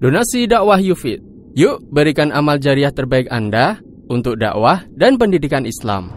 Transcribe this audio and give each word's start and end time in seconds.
Donasi 0.00 0.48
dakwah 0.48 0.80
Yufid. 0.80 1.20
Yuk 1.52 1.84
berikan 1.92 2.32
amal 2.32 2.56
jariah 2.56 2.88
terbaik 2.88 3.28
Anda 3.28 3.84
untuk 4.08 4.40
dakwah 4.40 4.88
dan 4.96 5.20
pendidikan 5.20 5.68
Islam. 5.68 6.16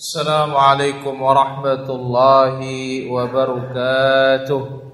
Assalamualaikum 0.00 1.20
warahmatullahi 1.20 3.12
wabarakatuh. 3.12 4.93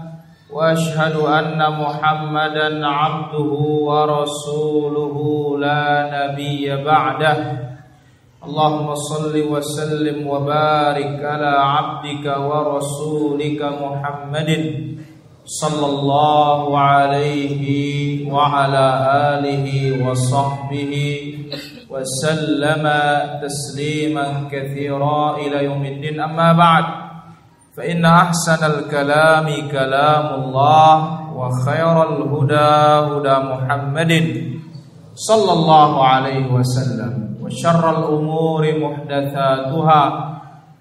وأشهد 0.51 1.15
أن 1.15 1.59
محمدا 1.79 2.87
عبده 2.87 3.51
ورسوله 3.89 5.15
لا 5.59 5.85
نبي 6.15 6.83
بعده. 6.83 7.37
اللهم 8.41 8.95
صل 8.95 9.35
وسلم 9.53 10.27
وبارك 10.27 11.25
على 11.25 11.53
عبدك 11.57 12.25
ورسولك 12.25 13.61
محمد 13.61 14.51
صلى 15.45 15.85
الله 15.85 16.79
عليه 16.79 17.65
وعلى 18.33 18.87
آله 19.33 19.67
وصحبه 20.09 20.93
وسلم 21.89 22.83
تسليما 23.43 24.49
كثيرا 24.51 25.37
إلى 25.37 25.63
يوم 25.63 25.85
الدين. 25.85 26.19
أما 26.19 26.53
بعد 26.53 27.00
فإن 27.77 28.05
أحسن 28.05 28.65
الكلام 28.65 29.47
كلام 29.71 30.25
الله 30.43 30.95
وخير 31.35 31.95
الهدى 32.09 32.71
هدى 33.09 33.35
محمد 33.51 34.11
صلى 35.15 35.51
الله 35.53 35.91
عليه 36.07 36.45
وسلم 36.53 37.13
وشر 37.41 37.83
الأمور 37.99 38.63
محدثاتها 38.79 40.03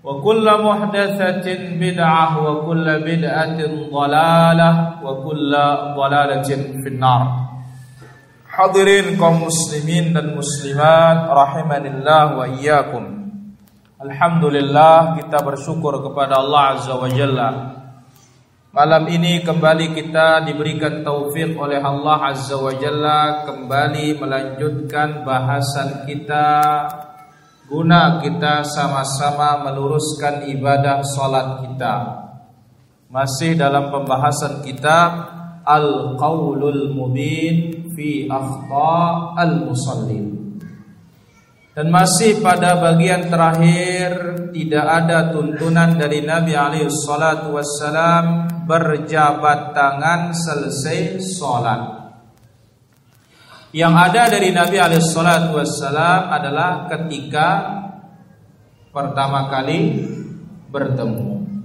وكل 0.04 0.46
محدثة 0.64 1.46
بدعة 1.80 2.26
وكل 2.44 2.86
بدعة 3.00 3.58
ضلالة 3.92 4.70
وكل 5.04 5.52
ضلالة 5.96 6.48
في 6.82 6.88
النار 6.88 7.26
Hadirin 8.50 9.14
kaum 9.14 9.46
muslimin 9.46 10.10
dan 10.10 10.34
muslimat 10.34 11.30
rahimanillah 11.30 12.34
wa 12.34 12.50
iyyakum. 12.50 13.19
Alhamdulillah 14.00 15.20
kita 15.20 15.44
bersyukur 15.44 16.00
kepada 16.00 16.40
Allah 16.40 16.72
Azza 16.72 16.96
wa 16.96 17.04
Jalla. 17.04 17.48
Malam 18.72 19.04
ini 19.12 19.44
kembali 19.44 19.92
kita 19.92 20.40
diberikan 20.48 21.04
taufik 21.04 21.52
oleh 21.52 21.84
Allah 21.84 22.32
Azza 22.32 22.56
wa 22.56 22.72
Jalla 22.72 23.44
Kembali 23.44 24.16
melanjutkan 24.16 25.20
bahasan 25.20 26.08
kita 26.08 26.48
Guna 27.68 28.24
kita 28.24 28.64
sama-sama 28.64 29.68
meluruskan 29.68 30.48
ibadah 30.48 31.04
salat 31.04 31.68
kita. 31.68 32.24
Masih 33.12 33.52
dalam 33.52 33.92
pembahasan 33.92 34.64
kitab 34.64 35.28
Al-Qawlul 35.68 36.96
Mubin 36.96 37.92
Fi 37.92 38.24
Akhta 38.32 39.36
Al-Musallin 39.36 40.39
dan 41.80 41.88
masih 41.88 42.44
pada 42.44 42.76
bagian 42.76 43.32
terakhir 43.32 44.36
tidak 44.52 44.84
ada 44.84 45.32
tuntunan 45.32 45.96
dari 45.96 46.20
Nabi 46.20 46.52
alaihi 46.52 46.92
berjabat 48.68 49.72
tangan 49.72 50.36
selesai 50.36 51.24
sholat. 51.24 51.80
Yang 53.72 53.94
ada 53.96 54.22
dari 54.28 54.52
Nabi 54.52 54.76
alaihi 54.76 55.08
adalah 56.28 56.84
ketika 56.84 57.48
pertama 58.92 59.48
kali 59.48 60.04
bertemu. 60.68 61.64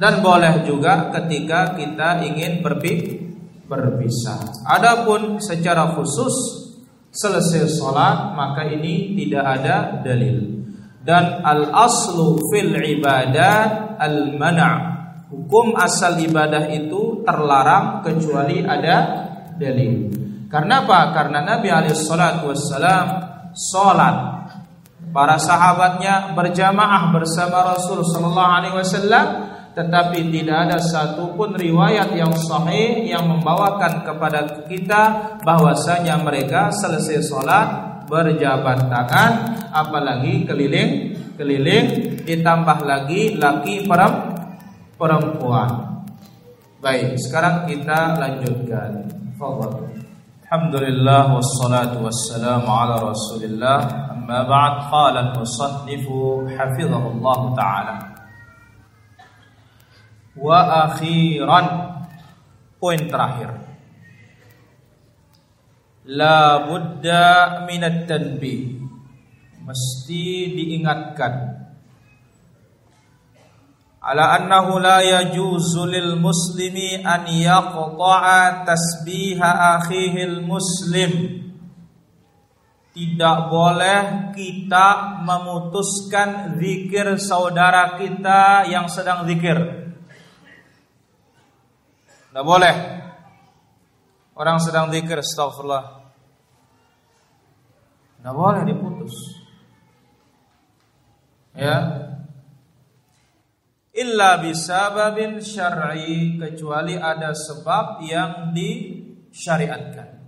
Dan 0.00 0.24
boleh 0.24 0.64
juga 0.64 1.12
ketika 1.12 1.76
kita 1.76 2.24
ingin 2.24 2.64
berpisah. 3.68 4.64
Adapun 4.64 5.44
secara 5.44 5.92
khusus 5.92 6.61
selesai 7.12 7.68
sholat 7.68 8.32
maka 8.32 8.64
ini 8.64 9.12
tidak 9.14 9.44
ada 9.60 9.76
dalil. 10.00 10.64
Dan 11.02 11.44
al 11.44 11.68
aslu 11.68 12.40
fil 12.48 12.72
ibadat 12.72 14.00
al 14.00 14.34
mana 14.40 14.70
hukum 15.28 15.76
asal 15.76 16.16
ibadah 16.16 16.72
itu 16.72 17.20
terlarang 17.22 18.00
kecuali 18.00 18.64
ada 18.64 19.28
dalil. 19.60 20.08
Karena 20.48 20.84
apa? 20.84 21.12
Karena 21.16 21.40
Nabi 21.44 21.68
alaihi 21.72 21.96
wassalam 21.96 23.06
sholat 23.52 24.16
para 25.12 25.36
sahabatnya 25.36 26.32
berjamaah 26.32 27.12
bersama 27.12 27.76
Rasul 27.76 28.00
sallallahu 28.00 28.52
alaihi 28.56 28.76
wasallam 28.76 29.51
tetapi 29.72 30.28
tidak 30.28 30.68
ada 30.68 30.78
satupun 30.78 31.56
riwayat 31.56 32.12
yang 32.12 32.32
sahih 32.36 33.08
yang 33.08 33.24
membawakan 33.24 34.04
kepada 34.04 34.68
kita 34.68 35.02
bahwasanya 35.40 36.20
mereka 36.20 36.68
selesai 36.76 37.24
sholat 37.24 37.68
berjabat 38.04 38.92
tangan 38.92 39.32
apalagi 39.72 40.44
keliling 40.44 41.16
keliling 41.40 42.20
ditambah 42.28 42.84
lagi 42.84 43.40
laki 43.40 43.88
perempuan. 45.00 46.04
Baik 46.84 47.16
sekarang 47.16 47.64
kita 47.64 48.20
lanjutkan. 48.20 49.08
Fadhal. 49.40 49.88
Alhamdulillah 50.44 51.32
wassalatu 51.32 52.04
wassalamu 52.04 52.68
ala 52.68 53.08
rasulillah. 53.08 53.78
Amma 54.12 54.44
ba'd 54.44 54.92
qala 54.92 55.32
al-musannif 55.32 56.04
hafizahullah 56.52 57.40
ta'ala 57.56 58.11
Wa 60.36 60.88
akhiran. 60.88 61.66
Poin 62.80 63.00
terakhir. 63.06 63.50
La 66.08 66.66
budda 66.66 67.62
minat 67.68 68.10
tanbih. 68.10 68.80
Mesti 69.62 70.26
diingatkan. 70.50 71.62
Ala 74.02 74.34
annahu 74.34 74.82
la 74.82 74.98
yajuzu 74.98 75.86
lil 75.86 76.18
muslimi 76.18 77.06
an 77.06 77.22
yaqta'a 77.30 78.66
tasbiha 78.66 79.78
akhihil 79.78 80.42
muslim. 80.42 81.38
Tidak 82.90 83.38
boleh 83.46 84.34
kita 84.34 85.22
memutuskan 85.22 86.58
zikir 86.58 87.14
saudara 87.14 87.94
kita 87.94 88.66
yang 88.66 88.90
sedang 88.90 89.22
zikir. 89.22 89.91
Tidak 92.32 92.48
boleh. 92.48 92.76
Orang 94.32 94.56
sedang 94.56 94.88
zikir 94.88 95.20
astagfirullah. 95.20 96.00
Tidak 98.16 98.32
boleh 98.32 98.64
diputus. 98.64 99.12
Ya. 101.52 102.08
Illa 103.92 104.40
bisababin 104.40 105.44
syar'i 105.44 106.40
kecuali 106.40 106.96
ada 106.96 107.36
sebab 107.36 108.00
yang 108.00 108.56
disyariatkan. 108.56 110.24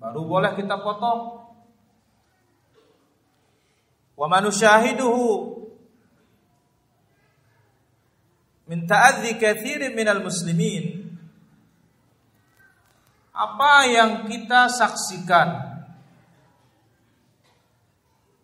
Baru 0.00 0.24
boleh 0.24 0.56
kita 0.56 0.80
potong. 0.80 1.44
Wa 4.16 4.24
manusyahiduhu 4.24 5.63
min 8.68 8.88
ta'adzi 8.88 9.36
katsirin 9.36 9.92
minal 9.92 10.24
muslimin. 10.24 11.04
Apa 13.34 13.88
yang 13.90 14.10
kita 14.30 14.70
saksikan? 14.70 15.74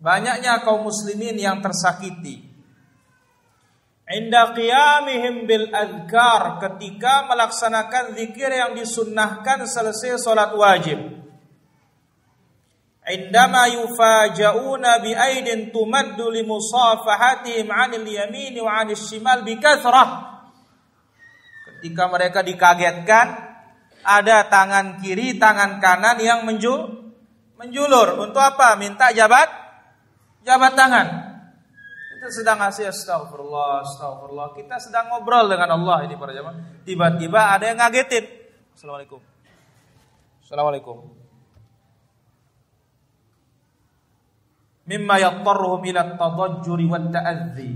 Banyaknya 0.00 0.64
kaum 0.64 0.88
muslimin 0.88 1.36
yang 1.36 1.60
tersakiti. 1.60 2.50
Inda 4.10 4.50
qiyamihim 4.50 5.46
bil 5.46 5.70
adhkar 5.70 6.58
ketika 6.58 7.30
melaksanakan 7.30 8.18
zikir 8.18 8.50
yang 8.50 8.74
disunnahkan 8.74 9.70
selesai 9.70 10.18
salat 10.18 10.50
wajib. 10.56 11.19
Tumaddu 15.74 16.30
li 16.30 16.42
musafahatihim 16.46 17.66
'anil 17.68 18.06
yamin 18.06 18.54
wa 18.62 18.82
'anil 18.82 18.98
shimal 18.98 19.42
bi 19.42 19.58
kathrah. 19.58 20.40
Ketika 21.66 22.06
mereka 22.12 22.44
dikagetkan 22.44 23.26
ada 24.04 24.48
tangan 24.48 25.00
kiri, 25.00 25.36
tangan 25.36 25.80
kanan 25.80 26.20
yang 26.20 26.44
menjul, 26.44 27.12
menjulur. 27.56 28.20
Untuk 28.20 28.40
apa? 28.40 28.76
Minta 28.76 29.12
jabat 29.12 29.48
jabat 30.44 30.72
tangan. 30.76 31.06
Kita 32.20 32.28
sedang 32.28 32.60
ngasih 32.60 32.92
astagfirullah, 32.92 33.80
astagfirullah. 33.80 34.52
Kita 34.52 34.76
sedang 34.76 35.08
ngobrol 35.08 35.48
dengan 35.48 35.72
Allah 35.72 36.04
ini 36.04 36.20
para 36.20 36.36
jamaah. 36.36 36.84
Tiba-tiba 36.84 37.56
ada 37.56 37.64
yang 37.64 37.80
ngagetin. 37.80 38.28
Assalamualaikum. 38.76 39.20
Assalamualaikum. 40.44 41.19
Mimma 44.90 45.22
yattarruhum 45.22 45.86
ila 45.86 46.18
tadajjuri 46.18 46.90
wa 46.90 46.98
ta'adzi. 46.98 47.70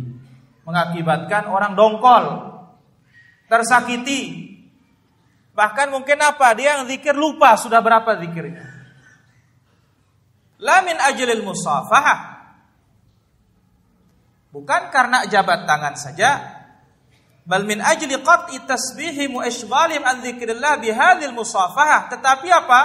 Mengakibatkan 0.67 1.47
orang 1.47 1.79
dongkol. 1.79 2.25
Tersakiti. 3.47 4.51
Bahkan 5.55 5.95
mungkin 5.95 6.19
apa? 6.19 6.51
Dia 6.59 6.83
yang 6.83 6.91
zikir 6.91 7.15
lupa 7.15 7.55
sudah 7.55 7.79
berapa 7.79 8.19
zikirnya. 8.19 8.67
La 10.59 10.83
min 10.83 10.99
ajlil 10.99 11.47
musafahah 11.47 12.35
Bukan 14.55 14.95
karena 14.95 15.27
jabat 15.27 15.67
tangan 15.67 15.99
saja, 15.99 16.31
bal 17.43 17.67
min 17.67 17.83
ajli 17.83 18.15
qat'i 18.23 18.63
tasbihim 18.63 19.35
wa 19.35 19.43
ishghalihim 19.43 20.07
an 20.07 20.23
dzikrillah 20.23 20.79
bihadzal 20.79 21.35
musafahah. 21.35 22.07
Tetapi 22.15 22.49
apa? 22.55 22.83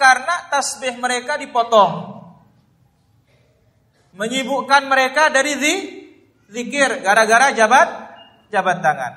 Karena 0.00 0.48
tasbih 0.48 0.96
mereka 0.96 1.36
dipotong. 1.36 2.19
Menyibukkan 4.20 4.84
mereka 4.84 5.32
dari 5.32 5.56
zikir 6.52 7.00
gara-gara 7.00 7.56
jabat 7.56 7.88
jabat 8.52 8.84
tangan. 8.84 9.12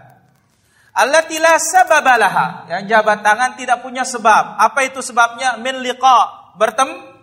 Allati 0.96 1.44
la 1.44 1.60
sababalaha. 1.60 2.72
Yang 2.72 2.84
jabat 2.88 3.20
tangan 3.20 3.52
tidak 3.60 3.84
punya 3.84 4.08
sebab. 4.08 4.56
Apa 4.56 4.88
itu 4.88 5.04
sebabnya? 5.04 5.60
Min 5.60 5.84
liqa. 5.84 6.56
Bertemu 6.56 7.14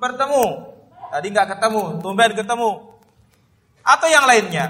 bertemu. 0.00 0.46
Tadi 1.10 1.26
nggak 1.28 1.48
ketemu, 1.58 1.82
tumben 2.00 2.32
ketemu 2.32 2.70
atau 3.84 4.08
yang 4.08 4.24
lainnya. 4.30 4.66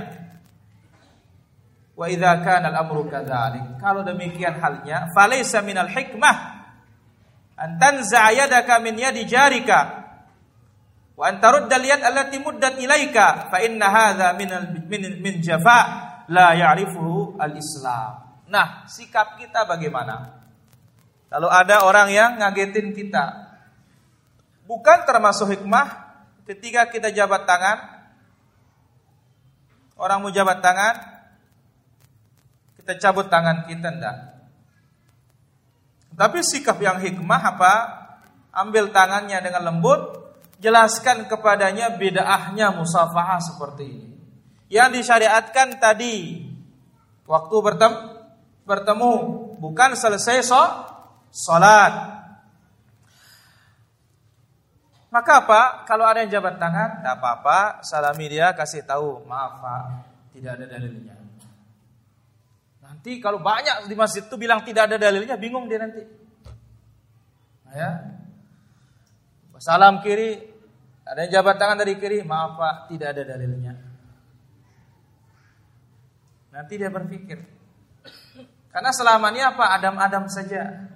Wa 1.94 2.08
idza 2.08 2.40
kana 2.40 2.72
al-amru 2.72 3.04
kadzalik. 3.12 3.76
Kalau 3.76 4.00
demikian 4.00 4.56
halnya, 4.56 5.12
falaysa 5.12 5.60
minal 5.60 5.92
hikmah 5.92 6.36
an 7.60 7.76
tanza'a 7.76 8.32
yadaka 8.32 8.80
min 8.80 8.96
yadi 8.96 9.28
jarika 9.28 9.99
wa 11.20 11.24
an 11.28 11.36
tarudda 11.36 11.76
al-yad 11.76 12.00
allati 12.00 12.40
muddat 12.40 12.80
ilaika 12.80 13.52
fa 13.52 13.60
inna 13.60 13.92
hadza 13.92 14.32
min 14.40 14.48
min 14.88 15.02
min 15.20 15.34
jafa 15.44 15.78
la 16.32 16.56
ya'rifuhu 16.56 17.36
al-islam. 17.36 18.40
Nah, 18.48 18.88
sikap 18.88 19.36
kita 19.36 19.68
bagaimana? 19.68 20.40
Kalau 21.28 21.52
ada 21.52 21.84
orang 21.84 22.08
yang 22.08 22.30
ngagetin 22.40 22.96
kita, 22.96 23.52
bukan 24.64 25.04
termasuk 25.04 25.60
hikmah 25.60 25.86
ketika 26.48 26.88
kita 26.88 27.12
jabat 27.14 27.46
tangan 27.46 28.00
Orang 30.00 30.24
mau 30.24 30.32
jabat 30.32 30.64
tangan, 30.64 30.96
kita 32.80 32.96
cabut 32.96 33.28
tangan 33.28 33.68
kita 33.68 33.92
enggak. 33.92 34.16
Tapi 36.16 36.40
sikap 36.40 36.80
yang 36.80 36.96
hikmah 36.96 37.42
apa? 37.44 37.74
Ambil 38.48 38.88
tangannya 38.96 39.44
dengan 39.44 39.68
lembut, 39.68 40.19
jelaskan 40.60 41.26
kepadanya 41.26 41.96
bid'ahnya 41.96 42.76
musafahah 42.76 43.40
seperti 43.40 43.84
ini. 43.88 44.08
Yang 44.70 45.02
disyariatkan 45.02 45.82
tadi 45.82 46.46
waktu 47.26 47.56
bertemu, 47.58 47.98
bertemu 48.68 49.12
bukan 49.58 49.98
selesai 49.98 50.46
so, 50.46 50.62
salat. 51.32 52.22
Maka 55.10 55.42
apa? 55.42 55.62
Kalau 55.90 56.06
ada 56.06 56.22
yang 56.22 56.30
jabat 56.30 56.54
tangan, 56.62 57.02
tidak 57.02 57.18
apa-apa, 57.18 57.82
salami 57.82 58.30
dia, 58.30 58.54
kasih 58.54 58.86
tahu, 58.86 59.26
maaf 59.26 59.58
pak, 59.58 59.82
tidak 60.38 60.54
ada 60.54 60.64
dalilnya. 60.70 61.18
Nanti 62.86 63.18
kalau 63.18 63.42
banyak 63.42 63.90
di 63.90 63.94
masjid 63.98 64.22
itu 64.22 64.36
bilang 64.38 64.62
tidak 64.62 64.86
ada 64.86 65.02
dalilnya, 65.02 65.34
bingung 65.34 65.66
dia 65.66 65.82
nanti. 65.82 66.02
Nah, 67.66 67.74
ya. 67.74 67.90
Salam 69.60 70.00
kiri, 70.00 70.49
ada 71.10 71.26
yang 71.26 71.42
jabat 71.42 71.58
tangan 71.58 71.82
dari 71.82 71.98
kiri, 71.98 72.22
maaf 72.22 72.54
pak, 72.54 72.74
tidak 72.94 73.18
ada 73.18 73.22
dalilnya. 73.34 73.74
Nanti 76.54 76.74
dia 76.78 76.90
berpikir, 76.90 77.38
karena 78.70 78.90
selamanya 78.94 79.54
apa? 79.54 79.74
Adam-adam 79.76 80.30
saja. 80.30 80.86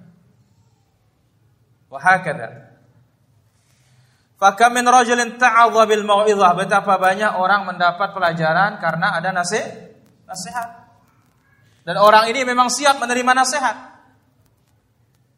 Wahakadar. 1.91 2.71
Fakam 4.35 4.75
min 4.75 4.87
rajulin 4.87 5.35
ta'adha 5.35 5.83
bil 5.87 6.03
mau'izah. 6.07 6.55
Betapa 6.55 6.95
banyak 6.99 7.35
orang 7.35 7.67
mendapat 7.67 8.15
pelajaran 8.15 8.79
karena 8.79 9.19
ada 9.19 9.31
nasihat. 9.35 9.95
Nasihat. 10.27 10.87
Dan 11.85 12.01
orang 12.01 12.31
ini 12.31 12.47
memang 12.47 12.71
siap 12.71 12.97
menerima 12.97 13.31
nasihat. 13.35 13.77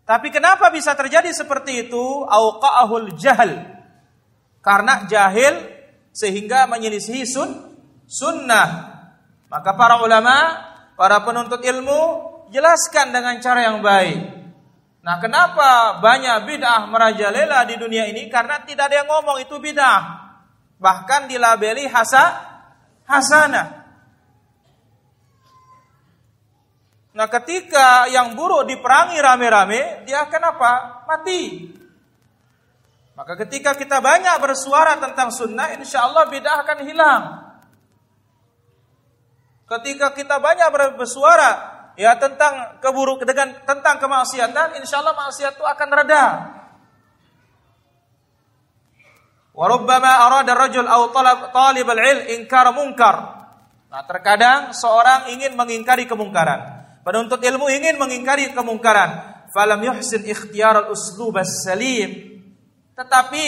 Tapi 0.08 0.32
kenapa 0.32 0.72
bisa 0.72 0.96
terjadi 0.96 1.28
seperti 1.36 1.90
itu? 1.90 2.24
Auqa'ahul 2.24 3.18
jahal. 3.20 3.77
Karena 4.68 5.08
jahil 5.08 5.64
sehingga 6.12 6.68
menyelisihi 6.68 7.24
sun, 7.24 7.48
sunnah. 8.04 9.00
Maka 9.48 9.72
para 9.80 10.04
ulama, 10.04 10.36
para 11.00 11.24
penuntut 11.24 11.64
ilmu 11.64 12.02
jelaskan 12.52 13.16
dengan 13.16 13.40
cara 13.40 13.64
yang 13.64 13.80
baik. 13.80 14.20
Nah, 15.08 15.24
kenapa 15.24 16.04
banyak 16.04 16.44
bid'ah 16.44 16.84
merajalela 16.92 17.64
di 17.64 17.80
dunia 17.80 18.12
ini? 18.12 18.28
Karena 18.28 18.60
tidak 18.68 18.92
ada 18.92 19.00
yang 19.00 19.08
ngomong 19.08 19.40
itu 19.40 19.56
bid'ah. 19.56 20.04
Bahkan 20.84 21.32
dilabeli 21.32 21.88
hasa 21.88 22.24
hasanah. 23.08 23.88
Nah, 27.16 27.28
ketika 27.32 28.12
yang 28.12 28.36
buruk 28.36 28.68
diperangi 28.68 29.16
rame-rame, 29.16 30.04
dia 30.04 30.28
akan 30.28 30.44
apa? 30.44 30.72
Mati. 31.08 31.72
Maka 33.18 33.34
ketika 33.34 33.74
kita 33.74 33.98
banyak 33.98 34.38
bersuara 34.38 35.02
tentang 35.02 35.34
sunnah, 35.34 35.74
insya 35.74 36.06
Allah 36.06 36.30
bid'ah 36.30 36.62
akan 36.62 36.78
hilang. 36.86 37.24
Ketika 39.66 40.14
kita 40.14 40.38
banyak 40.38 40.70
bersuara 40.94 41.52
ya 41.98 42.14
tentang 42.22 42.78
keburuk 42.78 43.26
dengan 43.26 43.58
tentang 43.66 43.98
kemaksiatan, 43.98 44.78
insya 44.78 45.02
Allah 45.02 45.18
maksiat 45.18 45.58
itu 45.58 45.66
akan 45.66 45.90
reda. 45.98 46.26
Warubbama 49.58 50.30
arada 50.30 50.54
rajul 50.54 50.86
aw 50.86 51.10
talab 51.10 51.50
talib 51.50 51.90
al-ilm 51.90 52.22
inkar 52.38 52.70
munkar. 52.70 53.16
Nah, 53.90 54.06
terkadang 54.06 54.78
seorang 54.78 55.34
ingin 55.34 55.58
mengingkari 55.58 56.06
kemungkaran. 56.06 56.86
Penuntut 57.02 57.42
ilmu 57.42 57.66
ingin 57.66 57.98
mengingkari 57.98 58.54
kemungkaran. 58.54 59.42
Falam 59.50 59.82
yuhsin 59.82 60.22
ikhtiyar 60.22 60.86
al-uslub 60.86 61.42
salim 61.66 62.37
Tetapi 62.98 63.46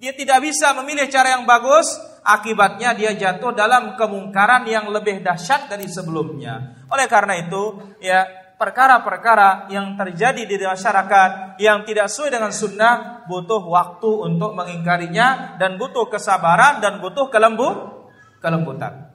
dia 0.00 0.12
tidak 0.16 0.40
bisa 0.40 0.72
memilih 0.80 1.06
cara 1.12 1.36
yang 1.36 1.44
bagus, 1.44 1.84
akibatnya 2.24 2.96
dia 2.96 3.12
jatuh 3.12 3.52
dalam 3.52 3.94
kemungkaran 4.00 4.64
yang 4.64 4.88
lebih 4.88 5.20
dahsyat 5.20 5.68
dari 5.68 5.84
sebelumnya. 5.84 6.80
Oleh 6.88 7.04
karena 7.04 7.36
itu, 7.36 7.94
ya 8.00 8.24
perkara-perkara 8.56 9.68
yang 9.68 9.92
terjadi 9.98 10.48
di 10.48 10.56
masyarakat 10.56 11.60
yang 11.60 11.84
tidak 11.84 12.08
sesuai 12.08 12.30
dengan 12.32 12.52
sunnah 12.54 13.26
butuh 13.28 13.60
waktu 13.68 14.10
untuk 14.32 14.56
mengingkarinya 14.56 15.60
dan 15.60 15.76
butuh 15.76 16.08
kesabaran 16.08 16.80
dan 16.80 17.02
butuh 17.04 17.28
kelembut 17.28 18.08
kelembutan. 18.40 19.12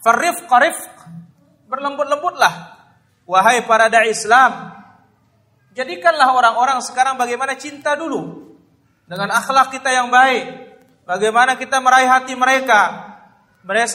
Farif 0.00 0.48
qarif 0.48 0.76
berlembut-lembutlah 1.68 2.80
wahai 3.28 3.60
para 3.68 3.92
dai 3.92 4.10
Islam. 4.10 4.79
Jadikanlah 5.74 6.34
orang-orang 6.34 6.82
sekarang 6.82 7.14
bagaimana 7.14 7.54
cinta 7.54 7.94
dulu 7.94 8.52
dengan 9.06 9.30
akhlak 9.30 9.70
kita 9.74 9.90
yang 9.90 10.10
baik. 10.10 10.70
Bagaimana 11.06 11.58
kita 11.58 11.78
meraih 11.82 12.06
hati 12.06 12.34
mereka. 12.38 13.10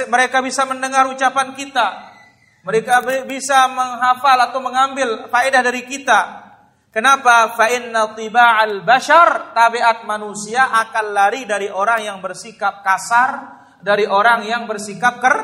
Mereka 0.08 0.46
bisa 0.46 0.62
mendengar 0.70 1.10
ucapan 1.10 1.58
kita, 1.58 2.14
mereka 2.62 3.02
bisa 3.26 3.66
menghafal 3.66 4.38
atau 4.46 4.62
mengambil 4.62 5.26
faedah 5.26 5.66
dari 5.66 5.90
kita. 5.90 6.46
Kenapa? 6.94 7.58
Fa 7.58 7.74
inna 7.74 8.14
tiba'al 8.14 8.86
bashar 8.86 9.58
tabiat 9.58 10.06
manusia 10.06 10.70
akan 10.70 11.06
lari 11.18 11.50
dari 11.50 11.66
orang 11.66 12.06
yang 12.06 12.18
bersikap 12.22 12.86
kasar, 12.86 13.58
dari 13.82 14.06
orang 14.06 14.46
yang 14.46 14.70
bersikap 14.70 15.18
ker 15.18 15.38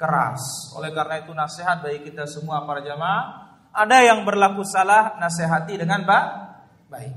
keras. 0.00 0.72
Oleh 0.80 0.96
karena 0.96 1.20
itu 1.20 1.36
nasihat 1.36 1.84
bagi 1.84 2.00
kita 2.00 2.24
semua 2.24 2.64
para 2.64 2.80
jamaah, 2.80 3.43
ada 3.74 3.98
yang 4.06 4.22
berlaku 4.22 4.62
salah 4.62 5.18
nasihati 5.18 5.74
dengan 5.74 6.06
baik. 6.06 7.12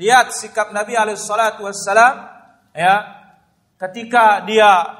Lihat 0.00 0.32
sikap 0.32 0.72
Nabi 0.72 0.96
alaihi 0.96 1.20
wassalam 1.20 2.14
ya 2.72 3.04
ketika 3.76 4.40
dia 4.48 4.96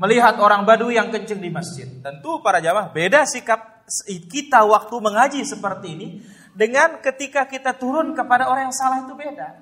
melihat 0.00 0.40
orang 0.40 0.64
Badui 0.64 0.96
yang 0.96 1.12
kencing 1.12 1.44
di 1.44 1.52
masjid. 1.52 1.84
Tentu 2.00 2.40
para 2.40 2.64
jamaah 2.64 2.88
beda 2.88 3.28
sikap 3.28 3.84
kita 4.32 4.64
waktu 4.64 4.96
mengaji 4.96 5.44
seperti 5.44 5.88
ini 5.92 6.08
dengan 6.56 7.04
ketika 7.04 7.44
kita 7.44 7.76
turun 7.76 8.16
kepada 8.16 8.48
orang 8.48 8.72
yang 8.72 8.76
salah 8.76 9.04
itu 9.04 9.12
beda. 9.12 9.60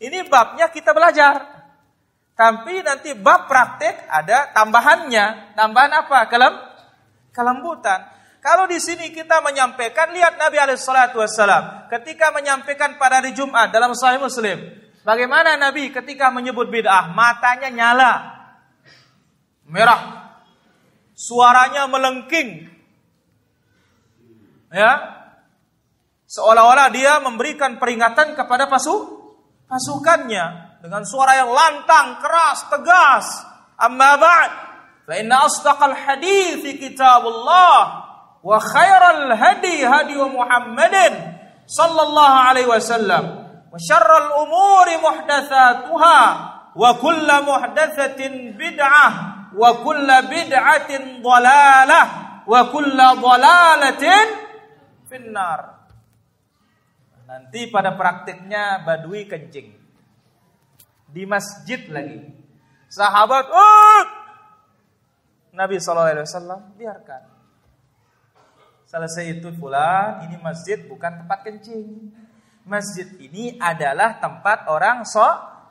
Ini 0.00 0.24
babnya 0.26 0.72
kita 0.72 0.96
belajar. 0.96 1.64
Tapi 2.34 2.82
nanti 2.82 3.14
bab 3.14 3.46
praktek 3.46 4.10
ada 4.10 4.50
tambahannya. 4.50 5.54
Tambahan 5.54 5.92
apa? 6.02 6.18
Kelem 6.26 6.54
kelembutan. 7.30 8.00
Kalau 8.44 8.68
di 8.68 8.76
sini 8.76 9.08
kita 9.08 9.40
menyampaikan, 9.40 10.12
lihat 10.12 10.36
Nabi 10.36 10.60
Alaihissalatu 10.60 11.16
ketika 11.88 12.28
menyampaikan 12.28 13.00
pada 13.00 13.24
hari 13.24 13.32
Jumat 13.32 13.72
dalam 13.72 13.96
Sahih 13.96 14.20
Muslim, 14.20 14.60
bagaimana 15.00 15.56
Nabi 15.56 15.88
ketika 15.88 16.28
menyebut 16.28 16.68
bid'ah, 16.68 17.08
matanya 17.16 17.72
nyala, 17.72 18.12
merah, 19.64 20.28
suaranya 21.16 21.88
melengking, 21.88 22.68
ya, 24.68 24.92
seolah-olah 26.28 26.92
dia 26.92 27.24
memberikan 27.24 27.80
peringatan 27.80 28.36
kepada 28.36 28.68
pasuk 28.68 29.24
pasukannya 29.72 30.76
dengan 30.84 31.00
suara 31.08 31.40
yang 31.40 31.48
lantang, 31.48 32.20
keras, 32.20 32.68
tegas. 32.68 33.26
Amma 33.80 34.20
ba'd, 34.20 34.52
fa 35.08 35.16
inna 35.16 35.48
asdaqal 35.48 35.96
hadithi 35.96 36.76
kitabullah 36.76 38.03
wa 38.44 38.60
khairal 38.60 39.32
hadi 39.32 39.80
hadi 39.80 40.20
Muhammadin 40.20 41.14
sallallahu 41.64 42.36
alaihi 42.52 42.68
wasallam 42.68 43.24
wa 43.72 43.78
syarral 43.80 44.44
umuri 44.44 45.00
muhdatsatuha 45.00 46.20
wa 46.76 46.90
kullu 47.00 47.36
muhdatsatin 47.48 48.52
bid'ah 48.52 49.12
wa 49.56 49.80
kullu 49.80 50.28
bid'atin 50.28 51.24
dhalalah 51.24 52.06
wa 52.44 52.60
kullu 52.68 53.08
dhalalatin 53.16 54.26
finnar. 55.08 55.88
Nanti 57.24 57.72
pada 57.72 57.96
praktiknya 57.96 58.84
badui 58.84 59.24
kencing 59.24 59.72
di 61.08 61.22
masjid 61.24 61.80
lagi. 61.88 62.20
Sahabat, 62.92 63.48
oh! 63.50 64.02
Nabi 65.54 65.78
SAW 65.78 66.74
biarkan. 66.78 67.33
Selesai 68.94 69.42
itu 69.42 69.50
pula, 69.58 70.22
ini 70.22 70.38
masjid 70.38 70.78
bukan 70.86 71.18
tempat 71.18 71.42
kencing. 71.42 72.14
Masjid 72.62 73.10
ini 73.18 73.58
adalah 73.58 74.22
tempat 74.22 74.70
orang 74.70 75.02
so, 75.02 75.18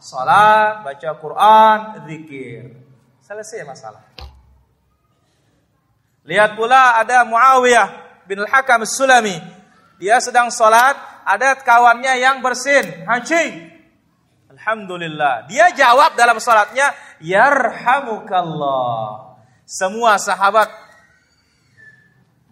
sholat, 0.04 0.84
baca 0.84 1.10
Quran, 1.24 2.04
zikir. 2.04 2.76
Selesai 3.24 3.64
masalah. 3.64 4.04
Lihat 6.28 6.60
pula 6.60 7.00
ada 7.00 7.24
Muawiyah 7.24 7.88
bin 8.28 8.44
Al-Hakam 8.44 8.84
Sulami. 8.84 9.40
Dia 10.04 10.20
sedang 10.20 10.52
sholat, 10.52 11.00
ada 11.24 11.56
kawannya 11.64 12.20
yang 12.20 12.44
bersin, 12.44 13.08
hancing. 13.08 13.72
Alhamdulillah. 14.52 15.48
Dia 15.48 15.72
jawab 15.72 16.20
dalam 16.20 16.44
salatnya, 16.44 16.92
Yarhamukallah. 17.24 19.32
Semua 19.64 20.20
sahabat 20.20 20.83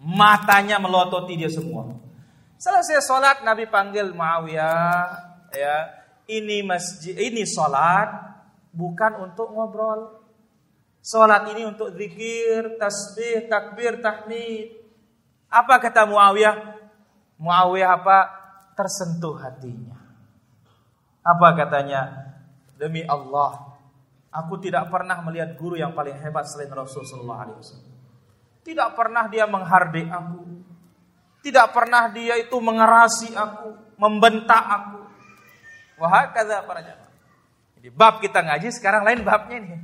matanya 0.02 0.82
melototi 0.82 1.38
dia 1.38 1.48
semua. 1.48 1.94
Selesai 2.58 3.02
salat 3.02 3.46
Nabi 3.46 3.70
panggil 3.70 4.10
Muawiyah, 4.10 5.06
ya. 5.54 5.76
Ini 6.26 6.62
masjid, 6.62 7.18
ini 7.18 7.42
salat 7.46 8.10
bukan 8.70 9.30
untuk 9.30 9.50
ngobrol. 9.50 10.22
Salat 11.02 11.50
ini 11.50 11.66
untuk 11.66 11.90
zikir, 11.98 12.78
tasbih, 12.78 13.50
takbir, 13.50 13.98
tahmid. 13.98 14.78
Apa 15.50 15.82
kata 15.82 16.06
Muawiyah? 16.06 16.78
Muawiyah 17.42 17.90
apa? 17.98 18.18
Tersentuh 18.78 19.34
hatinya. 19.42 19.98
Apa 21.26 21.58
katanya? 21.58 22.30
Demi 22.78 23.02
Allah, 23.06 23.78
aku 24.30 24.58
tidak 24.58 24.90
pernah 24.90 25.18
melihat 25.22 25.54
guru 25.58 25.78
yang 25.78 25.94
paling 25.94 26.18
hebat 26.18 26.46
selain 26.46 26.70
Rasulullah 26.70 27.46
SAW. 27.46 27.91
Tidak 28.62 28.94
pernah 28.94 29.26
dia 29.26 29.44
menghardik 29.50 30.06
aku. 30.06 30.42
Tidak 31.42 31.74
pernah 31.74 32.06
dia 32.14 32.38
itu 32.38 32.54
mengerasi 32.62 33.34
aku, 33.34 33.98
membentak 33.98 34.62
aku. 34.62 35.02
Wah, 35.98 36.30
kata 36.30 36.62
para 36.62 36.82
jamaah. 36.86 37.10
Jadi 37.82 37.90
bab 37.90 38.22
kita 38.22 38.46
ngaji 38.46 38.70
sekarang 38.70 39.02
lain 39.02 39.26
babnya 39.26 39.56
ini. 39.58 39.76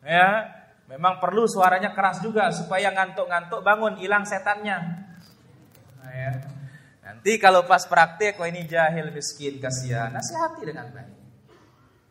Ya, 0.00 0.48
memang 0.88 1.20
perlu 1.20 1.44
suaranya 1.44 1.92
keras 1.92 2.24
juga 2.24 2.48
supaya 2.56 2.88
ngantuk-ngantuk 2.88 3.60
bangun, 3.60 4.00
hilang 4.00 4.24
setannya. 4.24 4.78
Nah, 6.00 6.12
ya. 6.16 6.32
Nanti 7.04 7.36
kalau 7.36 7.68
pas 7.68 7.84
praktek, 7.84 8.40
wah 8.40 8.48
ini 8.48 8.64
jahil 8.64 9.12
miskin 9.12 9.60
kasihan, 9.60 10.08
nasihati 10.08 10.64
dengan 10.64 10.88
baik. 10.88 11.17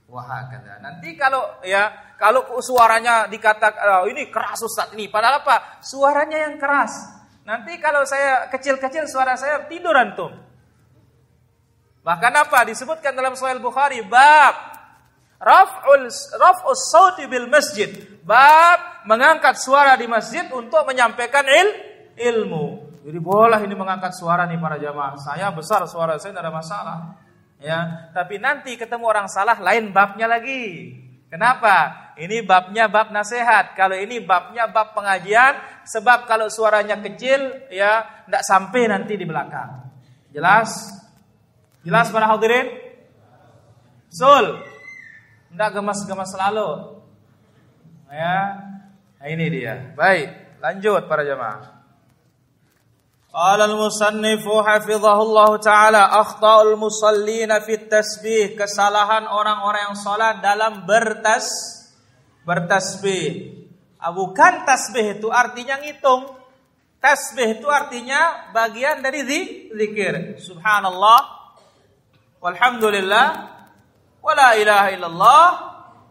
Wah 0.08 0.48
kata. 0.48 0.80
Nanti 0.80 1.20
kalau 1.20 1.60
ya 1.68 2.16
kalau 2.16 2.64
suaranya 2.64 3.28
dikatakan 3.28 4.04
oh, 4.04 4.08
ini 4.08 4.32
keras 4.32 4.64
Ustaz 4.64 4.96
ini, 4.96 5.12
padahal 5.12 5.44
apa? 5.44 5.84
Suaranya 5.84 6.48
yang 6.48 6.56
keras. 6.56 6.96
Nanti 7.44 7.76
kalau 7.80 8.08
saya 8.08 8.48
kecil-kecil 8.48 9.08
suara 9.08 9.36
saya 9.36 9.68
tidur 9.68 9.96
antum. 9.96 10.32
Bahkan 12.08 12.34
apa 12.40 12.64
disebutkan 12.72 13.12
dalam 13.20 13.36
Sahih 13.36 13.60
Bukhari 13.60 14.00
bab 14.00 14.56
raf'ul 15.44 16.08
raf'us 16.40 16.82
sauti 16.88 17.28
bil 17.28 17.52
masjid. 17.52 17.92
Bab 18.24 19.04
mengangkat 19.04 19.60
suara 19.60 20.00
di 20.00 20.08
masjid 20.08 20.48
untuk 20.56 20.88
menyampaikan 20.88 21.44
il, 21.44 21.70
ilmu. 22.16 22.96
Jadi 23.04 23.20
boleh 23.20 23.60
ini 23.64 23.76
mengangkat 23.76 24.16
suara 24.16 24.48
nih 24.48 24.60
para 24.60 24.80
jamaah. 24.80 25.20
Saya 25.20 25.52
besar 25.52 25.84
suara 25.88 26.16
saya 26.16 26.32
tidak 26.32 26.48
ada 26.48 26.54
masalah. 26.56 26.98
Ya, 27.58 28.10
tapi 28.14 28.38
nanti 28.38 28.78
ketemu 28.78 29.06
orang 29.10 29.28
salah 29.30 29.58
lain 29.58 29.90
babnya 29.90 30.30
lagi. 30.30 30.94
Kenapa? 31.28 32.08
Ini 32.18 32.46
babnya 32.46 32.90
bab 32.90 33.10
nasihat. 33.10 33.74
Kalau 33.78 33.98
ini 33.98 34.22
babnya 34.22 34.70
bab 34.70 34.94
pengajian, 34.94 35.58
sebab 35.86 36.26
kalau 36.30 36.50
suaranya 36.50 36.98
kecil 37.02 37.70
ya 37.70 38.06
tidak 38.26 38.44
sampai 38.46 38.90
nanti 38.90 39.14
di 39.18 39.26
belakang. 39.26 39.90
Jelas? 40.34 40.70
Jelas 41.86 42.10
para 42.10 42.30
hadirin? 42.30 42.68
Sul. 44.10 44.64
Tidak 45.52 45.70
gemas-gemas 45.74 46.30
selalu. 46.32 47.02
Ya. 48.10 48.38
Nah, 49.18 49.28
ini 49.28 49.46
dia. 49.50 49.94
Baik, 49.98 50.62
lanjut 50.62 51.10
para 51.10 51.26
jamaah. 51.26 51.77
قال 53.37 53.61
المصنف 53.65 54.45
حفظه 54.45 55.23
الله 55.23 55.51
تعالى 55.57 56.03
أخطاء 56.05 56.59
المصلين 56.69 57.51
في 57.65 57.75
التسبيح 57.81 58.61
kesalahan 58.61 59.25
orang-orang 59.25 59.89
yang 59.89 59.97
salat 59.97 60.45
dalam 60.45 60.85
bertas 60.85 61.49
bertasbih. 62.45 63.57
Ah, 63.97 64.13
bukan 64.13 64.69
tasbih 64.69 65.17
itu 65.17 65.33
artinya 65.33 65.81
ngitung. 65.81 66.29
Tasbih 67.01 67.59
itu 67.59 67.67
artinya 67.73 68.53
bagian 68.53 69.01
dari 69.01 69.25
zikir. 69.25 70.37
Subhanallah 70.37 71.21
walhamdulillah 72.43 73.27
wala 74.21 74.49
ilaha 74.61 74.89
illallah 74.93 75.47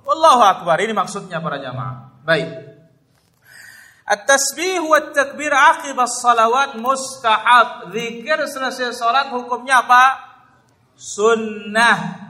wallahu 0.10 0.42
akbar. 0.42 0.82
Ini 0.82 0.98
maksudnya 0.98 1.38
para 1.38 1.62
jamaah. 1.62 2.26
Baik. 2.26 2.50
At-tasbih 4.07 4.87
wa 4.87 5.11
takbir 5.11 5.51
aqib 5.51 5.99
salawat 5.99 6.79
mustahab. 6.79 7.91
Zikir 7.91 8.39
selesai 8.47 8.95
salat 8.95 9.35
hukumnya 9.35 9.83
apa? 9.83 10.05
Sunnah. 10.95 12.25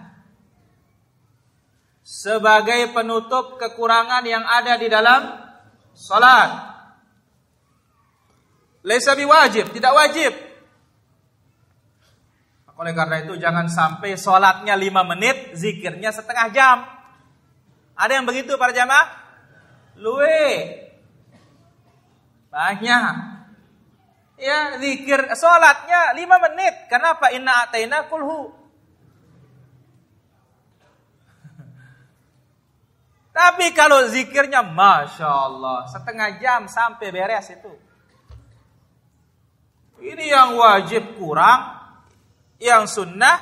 Sebagai 2.00 2.96
penutup 2.96 3.60
kekurangan 3.60 4.24
yang 4.24 4.40
ada 4.40 4.80
di 4.80 4.88
dalam 4.88 5.36
salat. 5.92 6.74
Laisa 8.80 9.12
wajib, 9.12 9.74
tidak 9.76 9.92
wajib. 9.92 10.32
Oleh 12.76 12.92
karena 12.92 13.24
itu 13.24 13.34
jangan 13.40 13.66
sampai 13.72 14.20
sholatnya 14.20 14.76
5 14.76 15.12
menit, 15.16 15.56
zikirnya 15.56 16.12
setengah 16.12 16.46
jam. 16.52 16.76
Ada 17.96 18.20
yang 18.20 18.28
begitu 18.28 18.54
para 18.60 18.76
jamaah? 18.76 19.08
Luwe, 19.96 20.85
banyak. 22.56 23.36
Ya, 24.40 24.80
zikir 24.80 25.28
salatnya 25.36 26.16
5 26.16 26.44
menit. 26.48 26.88
Kenapa? 26.88 27.28
Inna 27.36 27.68
ataina 27.68 28.08
kulhu. 28.08 28.48
Tapi 33.36 33.76
kalau 33.76 34.08
zikirnya 34.08 34.64
Masya 34.64 35.28
Allah 35.28 35.84
Setengah 35.88 36.40
jam 36.40 36.68
sampai 36.68 37.12
beres 37.12 37.52
itu 37.52 37.72
Ini 40.00 40.24
yang 40.32 40.56
wajib 40.56 41.16
kurang 41.20 41.80
Yang 42.60 42.96
sunnah 42.96 43.36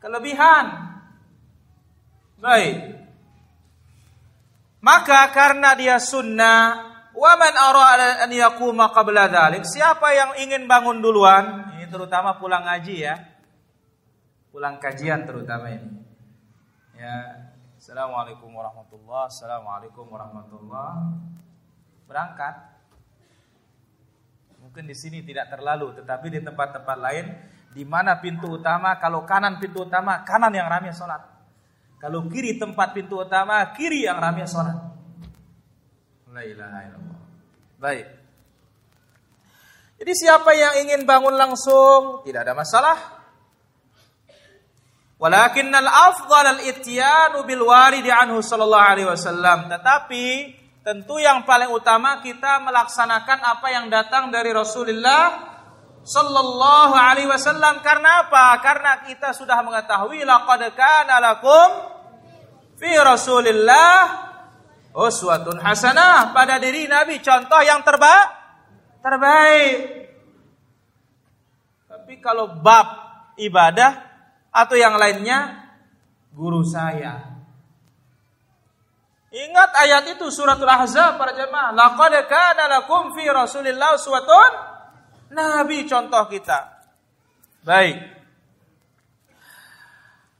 Kelebihan 0.00 0.96
Baik 2.40 2.96
Maka 4.80 5.28
karena 5.32 5.76
dia 5.76 5.96
sunnah 6.00 6.95
Waman 7.16 7.54
arada 7.56 8.28
an 8.28 8.30
yakuma 8.30 8.92
qabla 8.92 9.32
dhalik. 9.32 9.64
Siapa 9.64 10.12
yang 10.12 10.30
ingin 10.36 10.68
bangun 10.68 11.00
duluan? 11.00 11.72
Ini 11.80 11.88
terutama 11.88 12.36
pulang 12.36 12.68
ngaji 12.68 12.96
ya. 13.08 13.16
Pulang 14.52 14.76
kajian 14.76 15.24
terutama 15.24 15.72
ini. 15.72 15.96
Ya, 16.96 17.46
Assalamualaikum 17.76 18.48
warahmatullahi 18.56 19.28
Assalamualaikum 19.28 20.08
warahmatullahi 20.08 21.12
Berangkat 22.08 22.56
Mungkin 24.64 24.88
di 24.88 24.96
sini 24.96 25.20
tidak 25.20 25.52
terlalu 25.52 25.92
Tetapi 26.00 26.26
di 26.32 26.40
tempat-tempat 26.40 26.96
lain 26.96 27.36
di 27.76 27.84
mana 27.84 28.16
pintu 28.16 28.56
utama 28.56 28.96
Kalau 28.96 29.28
kanan 29.28 29.60
pintu 29.60 29.84
utama 29.84 30.24
Kanan 30.24 30.56
yang 30.56 30.72
ramai 30.72 30.96
sholat 30.96 31.20
Kalau 32.00 32.24
kiri 32.32 32.56
tempat 32.56 32.96
pintu 32.96 33.20
utama 33.20 33.60
Kiri 33.76 34.08
yang 34.08 34.24
ramai 34.24 34.48
sholat 34.48 34.95
La 36.36 36.44
ilaha 36.44 36.78
illallah 36.84 37.20
Baik 37.80 38.06
Jadi 39.96 40.12
siapa 40.12 40.52
yang 40.52 40.84
ingin 40.84 41.08
bangun 41.08 41.32
langsung 41.32 42.20
Tidak 42.28 42.44
ada 42.44 42.52
masalah 42.52 43.16
Walakin 45.16 45.72
al-afdal 45.72 46.60
al-ityanu 46.60 47.48
bil 47.48 47.64
waridi 47.64 48.12
anhu 48.12 48.44
sallallahu 48.44 48.84
alaihi 48.84 49.08
wasallam. 49.08 49.64
Tetapi 49.64 50.24
tentu 50.84 51.16
yang 51.16 51.48
paling 51.48 51.72
utama 51.72 52.20
kita 52.20 52.60
melaksanakan 52.60 53.40
apa 53.40 53.66
yang 53.72 53.88
datang 53.88 54.28
dari 54.28 54.52
Rasulullah 54.52 55.56
sallallahu 56.04 56.92
alaihi 56.92 57.32
wasallam 57.32 57.80
karena 57.80 58.28
apa? 58.28 58.60
Karena 58.60 59.08
kita 59.08 59.32
sudah 59.32 59.56
mengetahui 59.64 60.20
laqad 60.20 60.68
kana 60.76 61.16
lakum 61.16 61.68
fi 62.76 62.92
Rasulillah 63.00 64.28
uswatun 64.96 65.60
hasanah 65.60 66.32
pada 66.32 66.56
diri 66.56 66.88
Nabi 66.88 67.20
contoh 67.20 67.60
yang 67.60 67.84
terbaik 67.84 68.36
terbaik. 69.06 69.78
Tapi 71.86 72.14
kalau 72.18 72.58
bab 72.58 72.86
ibadah 73.38 74.02
atau 74.50 74.74
yang 74.74 74.98
lainnya 74.98 75.70
guru 76.34 76.66
saya. 76.66 77.38
Ingat 79.30 79.70
ayat 79.84 80.04
itu 80.16 80.26
suratul 80.32 80.70
Ahzab 80.70 81.20
para 81.20 81.36
jemaah. 81.36 81.70
Laqad 81.76 82.14
kana 82.26 82.66
lakum 82.66 83.14
fi 83.14 83.28
Rasulillah 83.28 83.94
uswatun 83.94 84.50
nabi 85.30 85.86
contoh 85.86 86.24
kita. 86.26 86.82
Baik. 87.62 88.15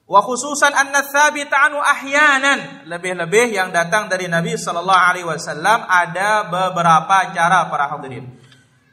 Wa 0.06 0.22
khususan 0.22 0.70
anna 0.70 1.02
tsabit 1.02 1.50
anu 1.50 1.82
ahyanan, 1.82 2.86
lebih-lebih 2.86 3.50
yang 3.50 3.74
datang 3.74 4.06
dari 4.06 4.30
Nabi 4.30 4.54
sallallahu 4.54 5.02
alaihi 5.02 5.26
wasallam 5.26 5.82
ada 5.82 6.46
beberapa 6.46 7.34
cara 7.34 7.66
para 7.66 7.90
hadirin. 7.90 8.30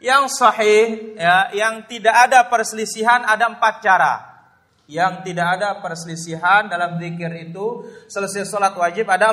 Yang 0.02 0.42
sahih 0.42 1.14
ya, 1.14 1.54
yang 1.54 1.86
tidak 1.86 2.28
ada 2.28 2.50
perselisihan 2.50 3.24
ada 3.30 3.46
empat 3.46 3.80
cara 3.86 4.34
yang 4.88 5.24
tidak 5.24 5.60
ada 5.60 5.80
perselisihan 5.80 6.68
dalam 6.68 7.00
zikir 7.00 7.32
itu 7.40 7.88
selesai 8.12 8.44
sholat 8.46 8.76
wajib 8.76 9.08
ada 9.08 9.32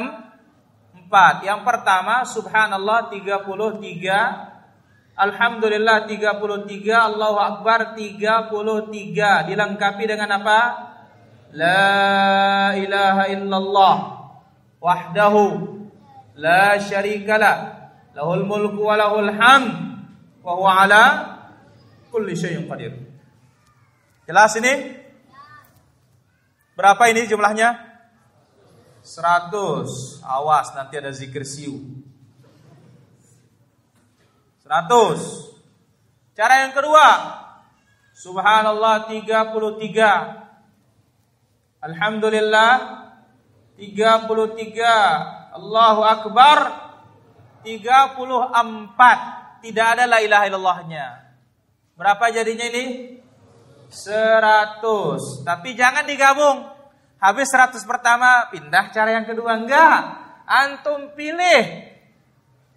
empat. 0.94 1.42
Yang 1.42 1.60
pertama 1.66 2.22
subhanallah 2.22 3.10
33 3.10 3.50
Alhamdulillah 5.20 6.08
33 6.08 6.32
Allahu 6.88 7.36
Akbar 7.36 7.92
33 7.98 9.52
dilengkapi 9.52 10.04
dengan 10.06 10.40
apa? 10.40 10.89
La 11.50 12.74
ilaha 12.78 13.26
illallah 13.26 13.96
wahdahu 14.78 15.42
la 16.38 16.78
syarikalah 16.78 17.90
lahul 18.14 18.46
mulku 18.46 18.86
wa 18.86 18.94
lahul 18.94 19.30
hamd 19.30 19.72
wa 20.46 20.52
huwa 20.54 20.86
ala 20.86 21.02
kulli 22.14 22.38
syai'in 22.38 22.70
qadir. 22.70 22.94
Jelas 24.30 24.54
ini? 24.62 24.94
Berapa 26.78 27.10
ini 27.10 27.26
jumlahnya? 27.26 27.76
100. 29.02 30.22
Awas 30.22 30.70
nanti 30.72 30.94
ada 30.96 31.10
zikir 31.10 31.42
siu. 31.42 31.82
100. 34.64 35.50
Cara 36.38 36.64
yang 36.64 36.72
kedua. 36.72 37.08
Subhanallah 38.14 39.10
33. 39.10 40.39
Alhamdulillah 41.80 43.00
33. 43.80 45.56
Allahu 45.56 46.02
Akbar 46.04 46.58
34. 47.64 49.64
Tidak 49.64 49.86
ada 49.96 50.04
la 50.04 50.20
ilaha 50.20 50.44
illallahnya. 50.48 51.06
Berapa 51.96 52.32
jadinya 52.32 52.68
ini? 52.68 53.16
Seratus. 53.88 55.44
Tapi 55.44 55.72
jangan 55.72 56.04
digabung. 56.04 56.68
Habis 57.20 57.52
seratus 57.52 57.84
pertama, 57.84 58.48
pindah 58.48 58.88
cara 58.92 59.16
yang 59.16 59.28
kedua. 59.28 59.60
Enggak. 59.60 59.96
Antum 60.48 61.12
pilih. 61.12 61.88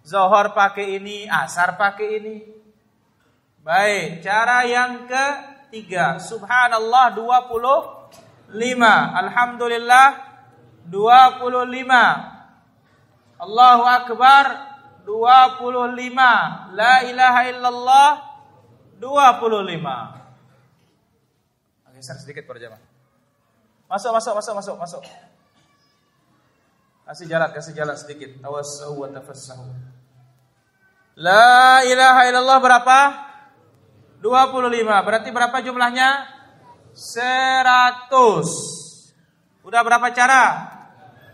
Zohor 0.04 0.52
pakai 0.52 1.00
ini, 1.00 1.24
asar 1.24 1.80
pakai 1.80 2.08
ini. 2.20 2.36
Baik, 3.64 4.20
cara 4.20 4.68
yang 4.68 5.08
ketiga. 5.08 6.20
Subhanallah 6.20 7.16
25. 7.16 7.93
Alhamdulillah 8.52 10.08
25. 10.90 13.40
Allahu 13.40 13.82
Akbar 13.88 14.44
25. 15.04 16.76
La 16.76 16.94
ilaha 17.08 17.40
illallah 17.48 18.08
25. 19.00 20.24
Geser 22.04 22.20
sedikit 22.20 22.44
para 22.44 22.60
jamaah. 22.60 22.84
Masuk, 23.88 24.12
masuk, 24.12 24.36
masuk, 24.36 24.54
masuk, 24.60 24.76
masuk. 24.76 25.02
Kasih 27.08 27.26
jalan, 27.28 27.48
kasih 27.48 27.72
jalan 27.72 27.96
sedikit. 27.96 28.36
Tawassahu 28.44 29.00
wa 29.00 29.08
tafassahu. 29.08 29.64
La 31.16 31.80
ilaha 31.88 32.28
illallah 32.28 32.58
berapa? 32.60 32.98
25. 34.20 34.84
Berarti 34.84 35.32
berapa 35.32 35.56
jumlahnya? 35.64 36.33
100. 36.94 39.66
Udah 39.66 39.82
berapa 39.82 40.14
cara? 40.14 40.70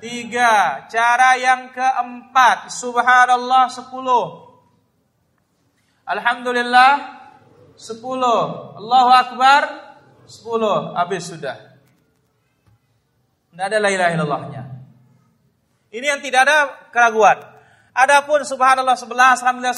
Tiga. 0.01 0.89
Cara 0.89 1.37
yang 1.37 1.69
keempat. 1.77 2.73
Subhanallah 2.73 3.69
10. 3.69 3.93
Alhamdulillah 6.09 6.93
10. 7.77 8.01
Allahu 8.81 9.11
Akbar 9.13 9.63
10 10.25 10.97
habis 10.97 11.29
sudah. 11.29 11.77
Tidak 13.53 13.65
ada 13.69 13.77
la 13.77 13.93
ilaha 13.93 14.17
illallahnya. 14.17 14.81
Ini 15.91 16.07
yang 16.17 16.23
tidak 16.25 16.49
ada 16.49 16.89
keraguan. 16.89 17.37
Adapun 17.91 18.47
subhanallah 18.47 18.95
11, 18.95 19.43
alhamdulillah 19.43 19.75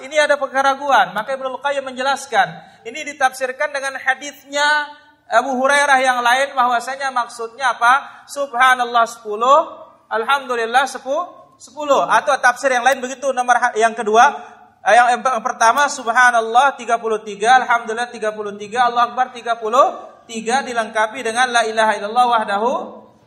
11, 0.00 0.08
ini 0.08 0.16
ada 0.16 0.40
keraguan. 0.40 1.12
Maka 1.12 1.36
Ibnu 1.36 1.60
Qayyim 1.60 1.84
menjelaskan, 1.84 2.48
ini 2.88 3.04
ditafsirkan 3.12 3.68
dengan 3.68 4.00
hadisnya 4.00 4.88
Abu 5.30 5.54
Hurairah 5.54 5.98
yang 6.02 6.18
lain 6.20 6.58
bahwasanya 6.58 7.14
maksudnya 7.14 7.78
apa? 7.78 8.26
Subhanallah 8.26 9.06
10, 9.06 9.30
alhamdulillah 10.10 10.84
10, 10.90 10.98
10 10.98 11.70
atau 12.18 12.34
tafsir 12.42 12.74
yang 12.74 12.82
lain 12.82 12.98
begitu 12.98 13.30
nomor 13.30 13.54
yang 13.78 13.94
kedua 13.94 14.58
Eh, 14.80 14.96
yang, 14.96 15.20
yang 15.20 15.44
pertama 15.44 15.92
subhanallah 15.92 16.72
33, 16.80 17.20
alhamdulillah 17.36 18.08
33, 18.08 18.80
Allah 18.80 19.12
akbar 19.12 19.28
33 19.28 20.24
dilengkapi 20.64 21.20
dengan 21.20 21.52
la 21.52 21.68
ilaha 21.68 22.00
illallah 22.00 22.26
wahdahu 22.32 22.70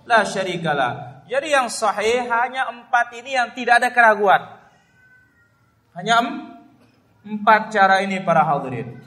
la 0.10 0.26
syarikalah. 0.26 1.22
Jadi 1.30 1.54
yang 1.54 1.70
sahih 1.70 2.26
hanya 2.26 2.74
empat 2.74 3.14
ini 3.22 3.38
yang 3.38 3.54
tidak 3.54 3.86
ada 3.86 3.94
keraguan. 3.94 4.42
Hanya 5.94 6.26
empat 7.22 7.70
cara 7.70 8.02
ini 8.02 8.18
para 8.26 8.42
hadirin. 8.42 8.98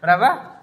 Berapa? 0.02 0.58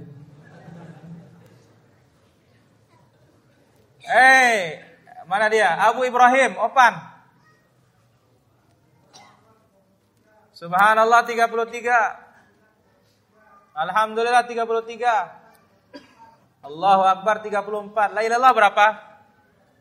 Eh, 4.04 4.12
hey, 4.12 4.84
mana 5.32 5.48
dia? 5.48 5.80
Abu 5.80 6.04
Ibrahim, 6.04 6.60
Opan. 6.60 7.07
Subhanallah 10.58 11.22
33. 11.22 13.78
Alhamdulillah 13.78 14.42
33. 14.50 16.66
Allahu 16.66 17.06
Akbar 17.06 17.46
34. 17.46 18.18
La 18.18 18.26
ilallah 18.26 18.58
berapa? 18.58 18.86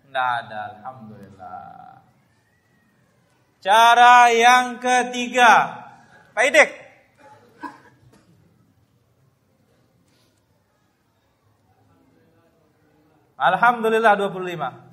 Tidak 0.04 0.28
ada, 0.44 0.76
Alhamdulillah. 0.76 2.04
Cara 3.64 4.28
yang 4.36 4.76
ketiga. 4.76 5.80
Pak 6.36 6.44
Idek. 6.44 6.68
Alhamdulillah 13.40 14.12
25. 14.12 14.85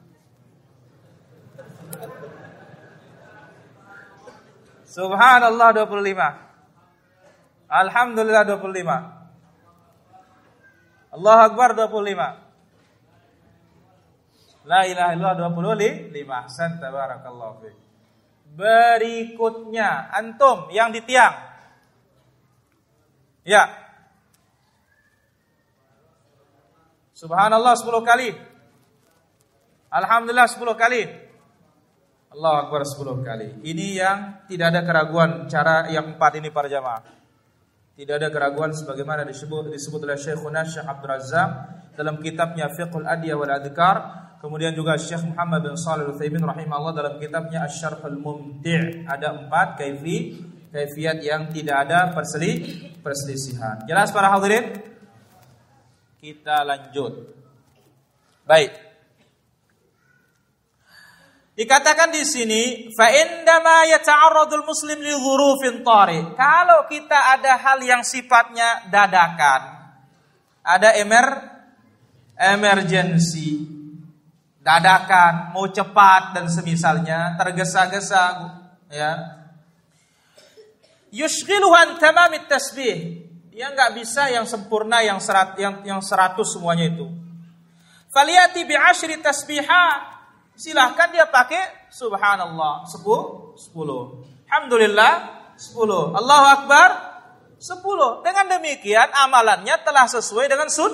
Subhanallah 4.93 5.89
25. 5.89 7.65
Alhamdulillah 7.65 8.45
25. 8.45 11.17
Allah 11.17 11.37
Akbar 11.49 11.73
25. 11.73 14.69
La 14.69 14.85
ilaha 14.85 15.17
illallah 15.17 15.49
25 15.49 16.13
ahsan 16.29 16.77
tabarakallahu 16.77 17.65
fiik. 17.65 17.73
Berikutnya 18.53 20.13
antum 20.13 20.69
yang 20.69 20.93
di 20.93 21.01
tiang. 21.01 21.41
Ya. 23.41 23.65
Subhanallah 27.17 27.73
10 27.81 27.97
kali. 28.05 28.29
Alhamdulillah 29.89 30.45
10 30.45 30.77
kali. 30.77 31.22
Allah 32.33 32.65
Akbar 32.65 32.81
10 32.81 33.21
kali. 33.21 33.47
Ini 33.61 33.87
yang 34.01 34.17
tidak 34.49 34.73
ada 34.73 34.81
keraguan 34.81 35.45
cara 35.45 35.87
yang 35.93 36.17
empat 36.17 36.41
ini 36.41 36.49
para 36.49 36.65
jamaah. 36.65 37.05
Tidak 37.93 38.17
ada 38.17 38.33
keraguan 38.33 38.73
sebagaimana 38.73 39.21
disebut 39.21 39.69
disebut 39.69 40.01
oleh 40.01 40.17
Syekhuna 40.17 40.65
Syekh 40.65 40.89
Abdul 40.89 41.13
Razzaq 41.13 41.49
dalam 41.93 42.17
kitabnya 42.17 42.73
Fiqhul 42.73 43.05
Adiyah 43.05 43.37
wal 43.37 43.53
Adhkar 43.53 44.23
Kemudian 44.43 44.75
juga 44.75 44.99
Syekh 44.99 45.23
Muhammad 45.23 45.63
bin 45.63 45.79
Shalih 45.79 46.03
Al-Utsaimin 46.03 46.43
rahimahullah 46.43 46.91
dalam 46.91 47.15
kitabnya 47.15 47.63
Asy-Syarhul 47.63 48.19
Mumti' 48.19 49.07
ada 49.07 49.39
empat 49.39 49.79
kaifi 49.79 50.35
kaifiat 50.67 51.23
yang 51.23 51.47
tidak 51.47 51.87
ada 51.87 52.11
perseli 52.11 52.59
perselisihan. 52.99 53.87
Jelas 53.87 54.11
para 54.11 54.27
hadirin? 54.35 54.83
Kita 56.19 56.67
lanjut. 56.67 57.23
Baik. 58.43 58.82
Dikatakan 61.53 62.09
di 62.09 62.25
sini 62.25 62.89
fa 62.97 63.13
indama 63.13 63.85
yata'arradul 63.85 64.65
muslim 64.65 64.97
li 64.97 65.13
ghurufin 65.13 65.85
tari. 65.85 66.33
Kalau 66.33 66.89
kita 66.89 67.37
ada 67.37 67.61
hal 67.61 67.77
yang 67.85 68.01
sifatnya 68.01 68.89
dadakan, 68.89 69.61
ada 70.65 70.97
emer 70.97 71.27
emergency, 72.33 73.69
dadakan, 74.65 75.53
mau 75.53 75.69
cepat 75.69 76.41
dan 76.41 76.49
semisalnya, 76.49 77.37
tergesa-gesa 77.37 78.23
ya. 78.89 79.11
Yushghiluhu 81.13 81.77
an 81.77 82.01
tamamit 82.01 82.49
tasbih. 82.49 83.29
Dia 83.53 83.69
nggak 83.69 83.93
bisa 83.93 84.33
yang 84.33 84.49
sempurna 84.49 85.05
yang 85.05 85.21
serat 85.21 85.53
yang 85.61 85.85
yang 85.85 86.01
seratus 86.01 86.57
semuanya 86.57 86.89
itu. 86.89 87.05
Faliyati 88.09 88.65
bi 88.65 88.73
asyri 88.73 89.21
tasbiha. 89.21 90.12
Silahkan 90.53 91.09
dia 91.09 91.25
pakai 91.25 91.89
subhanallah. 91.89 92.85
10 92.85 93.57
10. 93.57 94.45
Alhamdulillah 94.49 95.13
10. 95.57 96.13
Allahu 96.13 96.45
akbar 96.45 96.89
10. 97.57 98.25
Dengan 98.25 98.45
demikian 98.59 99.09
amalannya 99.13 99.75
telah 99.81 100.05
sesuai 100.05 100.45
dengan 100.45 100.69
sun 100.69 100.93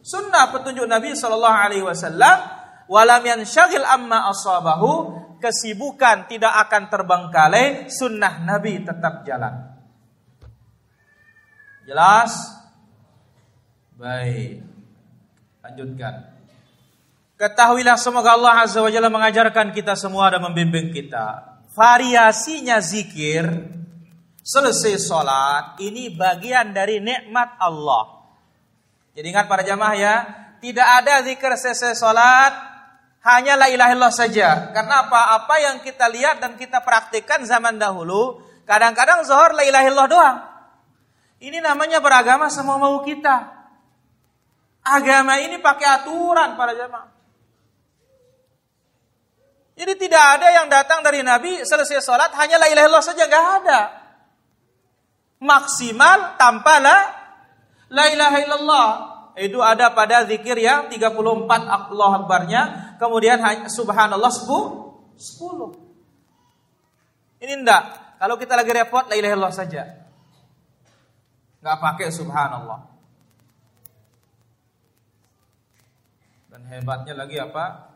sunnah 0.00 0.54
petunjuk 0.54 0.86
Nabi 0.86 1.18
sallallahu 1.18 1.58
alaihi 1.58 1.84
wasallam. 1.84 2.58
Walam 2.90 3.22
yansyagil 3.22 3.86
amma 3.86 4.30
asabahu 4.34 5.14
kesibukan 5.38 6.26
tidak 6.26 6.50
akan 6.66 6.90
terbengkalai 6.90 7.86
sunnah 7.90 8.42
Nabi 8.42 8.82
tetap 8.82 9.22
jalan. 9.22 9.78
Jelas? 11.86 12.34
Baik. 13.94 14.62
Lanjutkan 15.62 16.29
ketahuilah 17.40 17.96
semoga 17.96 18.36
Allah 18.36 18.68
azza 18.68 18.84
wajalla 18.84 19.08
mengajarkan 19.08 19.72
kita 19.72 19.96
semua 19.96 20.28
dan 20.28 20.44
membimbing 20.44 20.92
kita 20.92 21.56
variasinya 21.72 22.76
zikir 22.84 23.48
selesai 24.44 25.00
sholat 25.00 25.80
ini 25.80 26.12
bagian 26.12 26.76
dari 26.76 27.00
nikmat 27.00 27.56
Allah 27.56 28.28
jadi 29.16 29.24
ingat 29.32 29.48
para 29.48 29.64
jamaah 29.64 29.96
ya 29.96 30.14
tidak 30.60 30.84
ada 30.84 31.24
zikir 31.24 31.48
selesai 31.56 31.96
sholat 31.96 32.70
hanya 33.20 33.52
la 33.56 33.68
ilaha 33.68 33.90
illallah 33.92 34.14
saja. 34.14 34.72
Karena 34.72 35.08
apa? 35.08 35.36
Apa 35.40 35.60
yang 35.60 35.76
kita 35.84 36.08
lihat 36.08 36.40
dan 36.40 36.56
kita 36.56 36.80
praktikkan 36.80 37.44
zaman 37.44 37.76
dahulu, 37.76 38.40
kadang-kadang 38.64 39.24
zuhur 39.28 39.52
la 39.52 39.64
ilaha 39.64 39.84
illallah 39.84 40.08
doang. 40.08 40.38
Ini 41.40 41.60
namanya 41.60 42.00
beragama 42.00 42.48
semua 42.48 42.80
mau 42.80 43.00
kita. 43.04 43.60
Agama 44.80 45.36
ini 45.40 45.60
pakai 45.60 45.88
aturan 46.00 46.56
para 46.56 46.72
jamaah. 46.72 47.19
Jadi 49.80 49.96
tidak 49.96 50.20
ada 50.36 50.52
yang 50.52 50.68
datang 50.68 51.00
dari 51.00 51.24
Nabi 51.24 51.64
selesai 51.64 52.04
sholat 52.04 52.36
hanya 52.36 52.60
la 52.60 52.68
ilaha 52.68 52.84
illallah 52.84 53.00
saja 53.00 53.24
nggak 53.24 53.46
ada. 53.64 53.80
Maksimal 55.40 56.36
tanpa 56.36 56.84
la 56.84 56.96
la 57.88 58.04
ilaha 58.12 58.36
illallah 58.44 58.88
itu 59.40 59.56
ada 59.64 59.88
pada 59.96 60.28
zikir 60.28 60.60
yang 60.60 60.92
34 60.92 61.16
Allah 61.64 62.10
Akbarnya, 62.20 62.62
kemudian 63.00 63.40
subhanallah 63.72 64.28
10. 64.28 65.16
Ini 67.40 67.52
enggak. 67.56 67.82
Kalau 68.20 68.36
kita 68.36 68.52
lagi 68.60 68.76
repot, 68.76 69.08
la 69.08 69.16
ilaha 69.16 69.32
illallah 69.32 69.56
saja. 69.56 69.96
Enggak 71.64 71.76
pakai 71.80 72.12
subhanallah. 72.12 72.84
Dan 76.52 76.68
hebatnya 76.68 77.16
lagi 77.16 77.40
apa? 77.40 77.89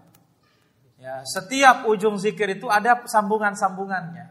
Ya, 1.04 1.20
setiap 1.28 1.84
ujung 1.84 2.16
zikir 2.16 2.56
itu 2.56 2.64
ada 2.72 3.04
sambungan-sambungannya. 3.04 4.24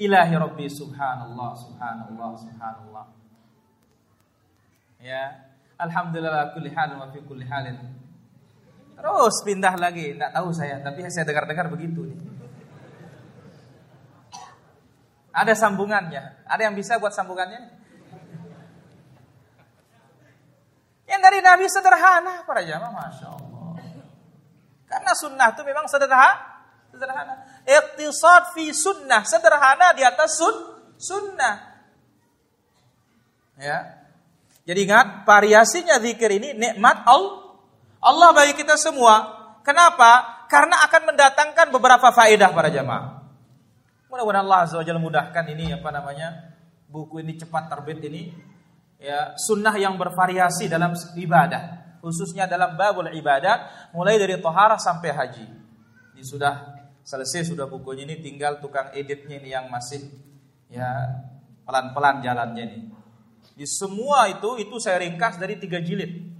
Ilahi 0.00 0.34
Rabbi 0.40 0.64
subhanallah, 0.72 1.52
subhanallah, 1.52 2.28
subhanallah. 2.32 3.06
Ya, 5.04 5.52
alhamdulillah 5.76 6.56
kulli 6.56 6.72
halin 6.72 6.96
wa 6.96 7.12
fi 7.12 7.20
kulli 7.28 7.44
halin. 7.44 7.76
Terus 8.96 9.36
pindah 9.44 9.76
lagi, 9.76 10.16
enggak 10.16 10.32
tahu 10.32 10.48
saya, 10.48 10.80
tapi 10.80 11.04
saya 11.12 11.28
dengar-dengar 11.28 11.68
begitu 11.68 12.08
nih. 12.08 12.18
Ada 15.28 15.52
sambungannya. 15.60 16.48
Ada 16.48 16.72
yang 16.72 16.74
bisa 16.74 16.96
buat 16.96 17.12
sambungannya? 17.12 17.68
Yang 21.04 21.20
dari 21.20 21.38
Nabi 21.44 21.64
sederhana 21.68 22.48
para 22.48 22.64
jamaah, 22.64 22.96
masya 22.96 23.28
Allah. 23.28 23.57
Karena 24.88 25.12
sunnah 25.12 25.52
itu 25.52 25.62
memang 25.62 25.84
sederhana. 25.86 26.64
Sederhana. 26.88 27.34
Iktisad 27.68 28.56
fi 28.56 28.72
sunnah. 28.72 29.22
Sederhana 29.28 29.92
di 29.92 30.02
atas 30.02 30.40
sun, 30.40 30.56
sunnah. 30.96 31.84
Ya. 33.60 34.00
Jadi 34.64 34.88
ingat, 34.88 35.28
variasinya 35.28 36.00
zikir 36.00 36.28
ini 36.32 36.56
nikmat 36.56 37.04
Allah. 37.04 37.60
Allah 38.00 38.28
bagi 38.32 38.56
kita 38.56 38.80
semua. 38.80 39.36
Kenapa? 39.64 40.44
Karena 40.48 40.80
akan 40.88 41.12
mendatangkan 41.12 41.66
beberapa 41.68 42.08
faedah 42.08 42.48
para 42.56 42.72
jamaah. 42.72 43.20
Mudah-mudahan 44.08 44.44
Allah 44.48 44.60
Azza 44.64 44.80
wa 44.80 44.96
mudahkan 44.96 45.44
ini 45.52 45.76
apa 45.76 45.92
namanya 45.92 46.56
buku 46.88 47.20
ini 47.20 47.36
cepat 47.36 47.68
terbit 47.68 48.00
ini 48.08 48.32
ya 48.96 49.36
sunnah 49.36 49.76
yang 49.76 50.00
bervariasi 50.00 50.64
dalam 50.64 50.96
ibadah 50.96 51.87
khususnya 52.00 52.46
dalam 52.46 52.74
babul 52.74 53.08
ibadat 53.10 53.90
mulai 53.94 54.18
dari 54.18 54.38
tohara 54.38 54.78
sampai 54.78 55.10
haji. 55.10 55.46
Ini 56.14 56.22
sudah 56.22 56.54
selesai 57.02 57.54
sudah 57.54 57.64
bukunya 57.64 58.04
ini 58.04 58.20
tinggal 58.20 58.60
tukang 58.60 58.92
editnya 58.92 59.40
ini 59.40 59.48
yang 59.54 59.70
masih 59.72 60.06
ya 60.68 60.88
pelan-pelan 61.64 62.20
jalannya 62.20 62.64
ini. 62.64 62.80
Di 63.58 63.66
semua 63.66 64.30
itu 64.30 64.60
itu 64.60 64.76
saya 64.78 65.02
ringkas 65.02 65.40
dari 65.40 65.58
tiga 65.58 65.82
jilid. 65.82 66.38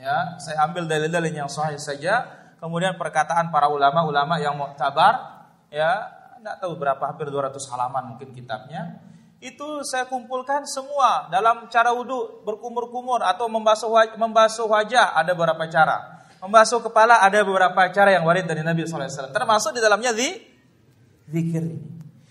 Ya, 0.00 0.40
saya 0.40 0.64
ambil 0.64 0.88
dalil-dalil 0.88 1.28
yang 1.28 1.52
sahih 1.52 1.76
saja, 1.76 2.24
kemudian 2.56 2.96
perkataan 2.96 3.52
para 3.52 3.68
ulama-ulama 3.68 4.40
yang 4.40 4.56
muktabar, 4.56 5.44
ya, 5.68 6.08
tidak 6.40 6.56
tahu 6.56 6.72
berapa 6.80 7.04
hampir 7.04 7.28
200 7.28 7.52
halaman 7.68 8.16
mungkin 8.16 8.32
kitabnya 8.32 8.96
itu 9.40 9.80
saya 9.88 10.04
kumpulkan 10.04 10.68
semua 10.68 11.32
dalam 11.32 11.64
cara 11.72 11.96
wudhu 11.96 12.44
berkumur-kumur 12.44 13.24
atau 13.24 13.48
membasuh 13.48 13.88
wajah, 13.88 14.14
membasuh 14.20 14.68
wajah 14.68 15.16
ada 15.16 15.32
beberapa 15.32 15.64
cara. 15.64 16.20
Membasuh 16.44 16.80
kepala 16.84 17.24
ada 17.24 17.40
beberapa 17.40 17.88
cara 17.92 18.12
yang 18.16 18.24
warid 18.24 18.48
dari 18.48 18.60
Nabi 18.60 18.84
SAW 18.84 19.32
termasuk 19.32 19.76
di 19.76 19.80
dalamnya 19.80 20.12
di 20.16 20.40
zikir 21.28 21.64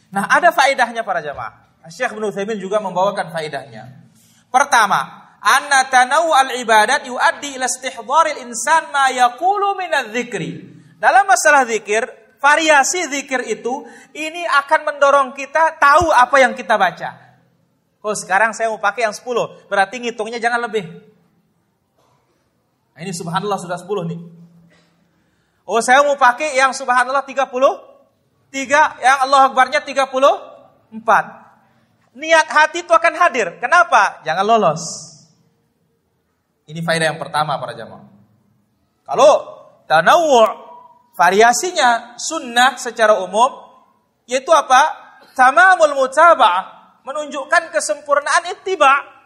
nah 0.10 0.26
ada 0.26 0.50
faedahnya 0.50 1.06
para 1.06 1.22
jamaah. 1.22 1.70
Syekh 1.90 2.18
bin 2.18 2.26
Utsaimin 2.26 2.58
juga 2.58 2.82
membawakan 2.82 3.30
faedahnya. 3.34 4.10
Pertama 4.50 5.34
anna 5.42 5.90
tanawu 5.90 6.34
al 6.34 6.58
ibadat 6.62 7.06
yuaddi 7.06 7.58
ila 7.58 7.66
istihdharil 7.66 8.42
insan 8.46 8.90
ma 8.94 9.10
yaqulu 9.14 9.78
min 9.78 9.94
dalam 11.00 11.24
masalah 11.26 11.66
zikir 11.66 12.06
variasi 12.40 13.06
zikir 13.12 13.44
itu 13.52 13.84
ini 14.16 14.48
akan 14.64 14.80
mendorong 14.88 15.36
kita 15.36 15.76
tahu 15.78 16.10
apa 16.10 16.36
yang 16.40 16.56
kita 16.56 16.80
baca. 16.80 17.30
Oh 18.00 18.16
sekarang 18.16 18.56
saya 18.56 18.72
mau 18.72 18.80
pakai 18.80 19.04
yang 19.04 19.16
10, 19.16 19.68
berarti 19.68 20.00
ngitungnya 20.00 20.40
jangan 20.40 20.64
lebih. 20.64 20.88
Nah, 22.96 23.00
ini 23.04 23.12
subhanallah 23.12 23.60
sudah 23.60 23.76
10 23.76 24.08
nih. 24.08 24.20
Oh 25.68 25.84
saya 25.84 26.02
mau 26.02 26.16
pakai 26.16 26.56
yang 26.56 26.72
subhanallah 26.72 27.28
30, 27.28 27.44
3, 27.44 29.04
yang 29.04 29.18
Allah 29.28 29.52
Akbarnya 29.52 29.84
34. 29.84 30.96
Niat 32.16 32.48
hati 32.50 32.82
itu 32.82 32.90
akan 32.96 33.14
hadir. 33.20 33.60
Kenapa? 33.62 34.24
Jangan 34.26 34.44
lolos. 34.48 34.82
Ini 36.66 36.80
faedah 36.82 37.14
yang 37.14 37.20
pertama 37.22 37.60
para 37.60 37.76
jamaah. 37.76 38.08
Kalau 39.06 39.32
tanawu' 39.86 40.69
variasinya 41.20 42.16
sunnah 42.16 42.80
secara 42.80 43.20
umum 43.20 43.68
yaitu 44.24 44.56
apa? 44.56 44.96
Tamamul 45.36 46.00
mutaba'ah, 46.00 47.04
menunjukkan 47.04 47.76
kesempurnaan 47.76 48.56
ittiba. 48.56 49.20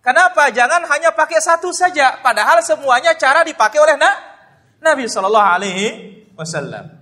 Kenapa? 0.00 0.48
Jangan 0.48 0.84
hanya 0.88 1.12
pakai 1.12 1.40
satu 1.40 1.72
saja, 1.72 2.20
padahal 2.24 2.60
semuanya 2.64 3.16
cara 3.16 3.44
dipakai 3.44 3.80
oleh 3.80 3.96
na 4.00 4.10
Nabi 4.80 5.08
Shallallahu 5.08 5.48
Alaihi 5.48 5.86
Wasallam. 6.36 6.92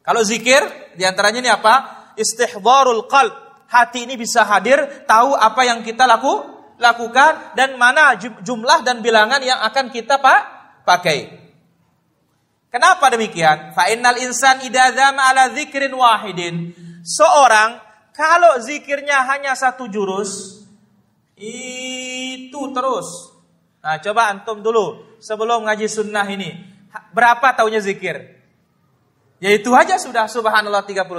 Kalau 0.00 0.22
zikir, 0.24 0.64
di 0.96 1.04
antaranya 1.04 1.40
ini 1.44 1.50
apa? 1.52 1.74
Istihdharul 2.16 3.06
qalb. 3.06 3.32
Hati 3.66 4.06
ini 4.06 4.14
bisa 4.14 4.46
hadir, 4.46 5.04
tahu 5.04 5.34
apa 5.34 5.66
yang 5.66 5.82
kita 5.82 6.06
laku, 6.06 6.40
lakukan 6.78 7.52
dan 7.58 7.74
mana 7.74 8.14
jumlah 8.18 8.86
dan 8.86 9.02
bilangan 9.02 9.42
yang 9.42 9.58
akan 9.58 9.90
kita 9.90 10.22
pak, 10.22 10.40
pakai. 10.86 11.45
Kenapa 12.76 13.08
demikian? 13.08 13.72
Fa 13.72 13.88
innal 13.88 14.20
insan 14.20 14.60
idadzama 14.60 15.32
ala 15.32 15.48
zikrin 15.56 15.96
wahidin. 15.96 16.76
Seorang 17.00 17.80
kalau 18.12 18.60
zikirnya 18.60 19.24
hanya 19.32 19.56
satu 19.56 19.88
jurus 19.88 20.60
itu 21.40 22.60
terus. 22.76 23.32
Nah, 23.80 23.96
coba 23.96 24.28
antum 24.28 24.60
dulu 24.60 25.16
sebelum 25.24 25.64
ngaji 25.64 25.88
sunnah 25.88 26.28
ini. 26.28 26.52
Berapa 27.16 27.56
tahunnya 27.56 27.80
zikir? 27.80 28.44
Ya 29.40 29.56
itu 29.56 29.72
aja 29.72 29.96
sudah 29.96 30.28
subhanallah 30.28 30.84
33. 30.84 31.16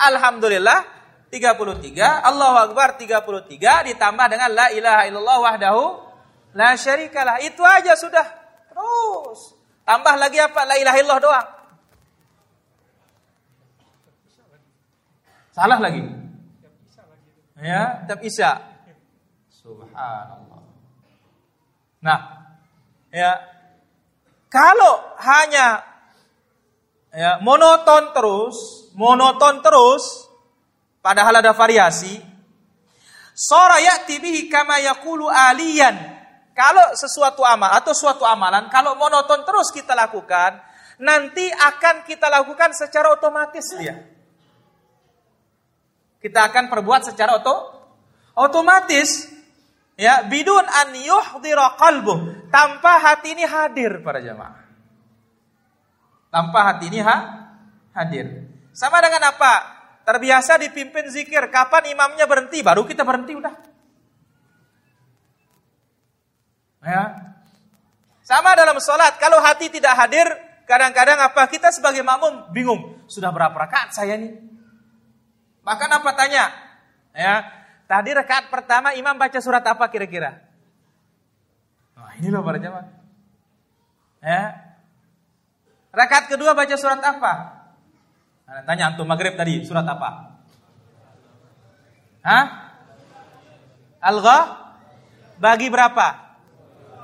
Alhamdulillah 0.00 0.80
33, 1.28 2.24
Allahu 2.24 2.56
Akbar 2.72 2.96
33 2.96 3.92
ditambah 3.92 4.26
dengan 4.32 4.48
la 4.48 4.72
ilaha 4.72 5.02
illallah 5.12 5.38
wahdahu 5.44 5.84
la 6.56 6.72
syarikalah. 6.72 7.36
Itu 7.44 7.60
aja 7.60 7.92
sudah. 8.00 8.24
Terus 8.72 9.60
Tambah 9.92 10.16
lagi 10.16 10.40
apa? 10.40 10.64
La 10.64 10.80
ilaha 10.80 10.96
illallah 10.96 11.20
doang. 11.20 11.48
Salah 15.52 15.76
lagi. 15.76 16.00
Ya, 17.60 18.00
tiap 18.08 18.24
isya. 18.24 18.56
Subhanallah. 19.52 20.64
Nah, 22.00 22.20
ya 23.12 23.36
kalau 24.48 25.12
hanya 25.20 25.84
ya 27.12 27.36
monoton 27.44 28.16
terus, 28.16 28.88
monoton 28.96 29.60
terus, 29.60 30.24
padahal 31.04 31.44
ada 31.44 31.52
variasi, 31.52 32.16
sora 33.36 33.76
ya'ti 33.76 34.16
bihi 34.24 34.48
kama 34.48 34.80
yaqulu 34.80 35.28
aliyan 35.28 36.21
kalau 36.52 36.92
sesuatu 36.92 37.40
amal 37.48 37.72
atau 37.80 37.96
suatu 37.96 38.28
amalan, 38.28 38.68
kalau 38.68 38.92
monoton 39.00 39.40
terus 39.48 39.72
kita 39.72 39.96
lakukan, 39.96 40.60
nanti 41.00 41.48
akan 41.48 42.04
kita 42.04 42.28
lakukan 42.28 42.76
secara 42.76 43.08
otomatis 43.08 43.72
dia. 43.80 44.04
Kita 46.20 46.52
akan 46.52 46.68
perbuat 46.68 47.08
secara 47.08 47.40
oto, 47.40 47.56
otomatis. 48.36 49.32
Ya, 49.96 50.24
bidun 50.24 50.64
an 50.64 50.96
yuhdira 50.96 51.76
tanpa 52.48 52.92
hati 53.00 53.36
ini 53.36 53.44
hadir 53.44 54.00
para 54.00 54.20
jamaah. 54.20 54.62
Tanpa 56.32 56.58
hati 56.64 56.88
ini 56.88 57.00
ha, 57.04 57.16
hadir. 57.92 58.48
Sama 58.72 59.04
dengan 59.04 59.28
apa? 59.28 59.52
Terbiasa 60.02 60.56
dipimpin 60.58 61.12
zikir, 61.12 61.44
kapan 61.52 61.92
imamnya 61.92 62.24
berhenti, 62.24 62.64
baru 62.64 62.88
kita 62.88 63.04
berhenti 63.04 63.36
udah. 63.36 63.71
Ya. 66.82 67.02
Sama 68.22 68.54
dalam 68.58 68.78
sholat, 68.78 69.18
kalau 69.18 69.38
hati 69.42 69.70
tidak 69.70 69.94
hadir, 69.98 70.26
kadang-kadang 70.66 71.18
apa 71.18 71.46
kita 71.50 71.70
sebagai 71.74 72.02
makmum 72.02 72.50
bingung. 72.54 73.02
Sudah 73.06 73.30
berapa 73.34 73.54
rakaat 73.54 73.94
saya 73.94 74.18
nih? 74.18 74.34
Bahkan 75.62 75.90
apa 75.90 76.10
tanya? 76.14 76.44
Ya, 77.14 77.44
tadi 77.86 78.10
rakaat 78.14 78.50
pertama 78.50 78.94
imam 78.98 79.14
baca 79.14 79.38
surat 79.38 79.62
apa 79.62 79.86
kira-kira? 79.90 80.42
Nah, 81.98 82.14
ini 82.18 82.30
loh 82.30 82.42
para 82.42 82.58
jamaah. 82.58 82.88
Ya. 84.22 84.42
Rakaat 85.92 86.30
kedua 86.30 86.54
baca 86.54 86.74
surat 86.78 87.02
apa? 87.02 87.32
Nah, 88.46 88.62
tanya 88.66 88.94
antum 88.94 89.06
maghrib 89.06 89.34
tadi 89.34 89.66
surat 89.66 89.86
apa? 89.86 90.40
Hah? 92.22 92.44
Al-Gha? 93.98 94.38
Bagi 95.42 95.66
berapa? 95.68 96.21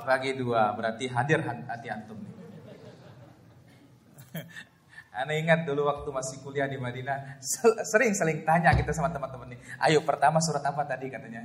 Bagi 0.09 0.33
dua 0.33 0.73
berarti 0.73 1.05
hadir 1.05 1.45
hati 1.45 1.87
antum 1.93 2.17
Anda 5.19 5.37
ingat 5.37 5.69
dulu 5.69 5.85
waktu 5.89 6.09
masih 6.15 6.39
kuliah 6.39 6.69
di 6.69 6.79
Madinah, 6.79 7.43
sering 7.83 8.15
saling 8.15 8.47
tanya 8.47 8.71
kita 8.71 8.95
sama 8.95 9.11
teman-teman 9.11 9.51
nih. 9.51 9.59
Ayo 9.83 9.99
pertama 10.05 10.39
surat 10.39 10.63
apa 10.63 10.87
tadi 10.87 11.11
katanya? 11.11 11.43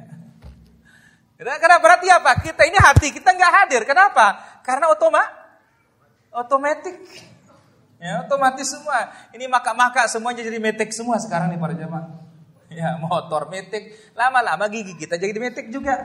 Karena 1.35 1.83
berarti 1.83 2.07
apa? 2.07 2.38
Kita 2.38 2.62
ini 2.70 2.79
hati 2.79 3.11
kita 3.11 3.35
nggak 3.35 3.53
hadir. 3.64 3.83
Kenapa? 3.83 4.61
Karena 4.62 4.94
otoma, 4.94 5.27
otomatis. 6.31 7.24
Ya, 7.98 8.22
otomatis 8.22 8.68
semua. 8.68 9.11
Ini 9.35 9.50
maka-maka 9.50 10.07
semuanya 10.07 10.46
jadi 10.46 10.62
metik 10.62 10.94
semua 10.94 11.18
sekarang 11.18 11.50
nih 11.50 11.59
para 11.59 11.74
jemaah. 11.74 12.14
Ya, 12.70 12.94
motor 13.00 13.50
metik, 13.50 13.90
lama-lama 14.14 14.70
gigi 14.70 14.94
kita 14.94 15.18
jadi 15.18 15.35
metik 15.35 15.74
juga. 15.74 15.98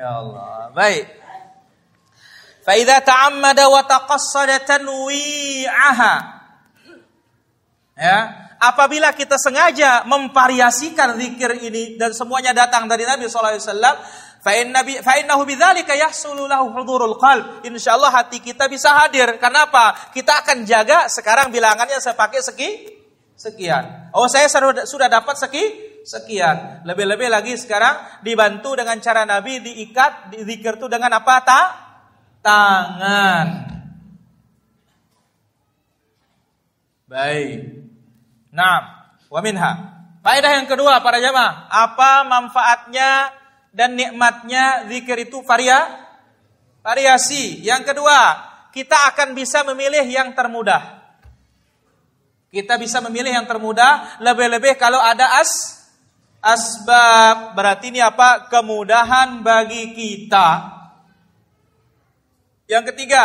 Ya 0.00 0.10
Allah. 0.24 0.72
Baik. 0.72 1.04
Faida 2.64 3.04
ta'ammada 3.04 3.68
wa 3.68 3.84
taqassada 3.84 4.64
tanwi'aha. 4.64 6.14
Ya, 8.00 8.18
apabila 8.56 9.12
kita 9.12 9.36
sengaja 9.36 10.08
memvariasikan 10.08 11.20
zikir 11.20 11.52
ini 11.60 12.00
dan 12.00 12.16
semuanya 12.16 12.56
datang 12.56 12.88
dari 12.88 13.04
Nabi 13.04 13.28
sallallahu 13.28 13.60
alaihi 13.60 13.66
wasallam, 13.68 13.96
fa 14.40 14.52
innabi 14.56 14.92
fa 15.04 15.20
innahu 15.20 15.44
bidzalika 15.44 15.92
yahsulu 15.92 16.48
lahu 16.48 16.72
hudurul 16.72 17.20
qalb. 17.20 17.60
Insyaallah 17.68 18.24
hati 18.24 18.40
kita 18.40 18.72
bisa 18.72 18.96
hadir. 19.04 19.36
Kenapa? 19.36 19.92
Kita 20.16 20.40
akan 20.40 20.64
jaga 20.64 21.12
sekarang 21.12 21.52
bilangannya 21.52 22.00
saya 22.00 22.16
pakai 22.16 22.40
seki 22.40 22.68
sekian. 23.36 24.12
Oh, 24.16 24.28
saya 24.32 24.48
sudah 24.84 25.08
dapat 25.12 25.36
seki 25.36 25.89
sekian. 26.04 26.84
Lebih-lebih 26.88 27.28
lagi 27.28 27.54
sekarang 27.56 28.22
dibantu 28.24 28.76
dengan 28.76 28.96
cara 29.00 29.28
Nabi 29.28 29.60
diikat 29.60 30.32
di 30.34 30.44
zikir 30.44 30.80
itu 30.80 30.86
dengan 30.88 31.16
apa? 31.20 31.34
Tak 31.44 31.68
tangan. 32.40 33.46
Baik. 37.10 37.58
Nah, 38.54 39.10
wa 39.26 39.40
minha. 39.42 39.72
Faedah 40.20 40.52
yang 40.60 40.68
kedua 40.68 41.00
para 41.00 41.16
jamaah, 41.16 41.72
apa 41.72 42.28
manfaatnya 42.28 43.32
dan 43.72 43.96
nikmatnya 43.96 44.84
zikir 44.92 45.16
itu 45.24 45.40
varia 45.40 45.80
variasi. 46.84 47.64
Yang 47.64 47.92
kedua, 47.92 48.18
kita 48.68 49.10
akan 49.14 49.32
bisa 49.32 49.64
memilih 49.64 50.04
yang 50.04 50.36
termudah. 50.36 51.00
Kita 52.50 52.76
bisa 52.76 53.00
memilih 53.00 53.32
yang 53.32 53.46
termudah, 53.46 54.20
lebih-lebih 54.20 54.76
kalau 54.76 54.98
ada 54.98 55.40
as 55.40 55.79
asbab. 56.40 57.54
Berarti 57.54 57.92
ini 57.92 58.00
apa? 58.00 58.48
Kemudahan 58.48 59.44
bagi 59.44 59.92
kita. 59.92 60.80
Yang 62.66 62.94
ketiga, 62.94 63.24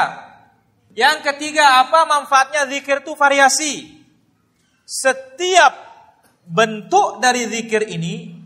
yang 0.95 1.21
ketiga 1.21 1.85
apa 1.85 2.07
manfaatnya 2.07 2.65
zikir 2.71 3.03
itu 3.03 3.13
variasi. 3.13 3.73
Setiap 4.85 5.73
bentuk 6.45 7.19
dari 7.21 7.45
zikir 7.49 7.89
ini 7.89 8.37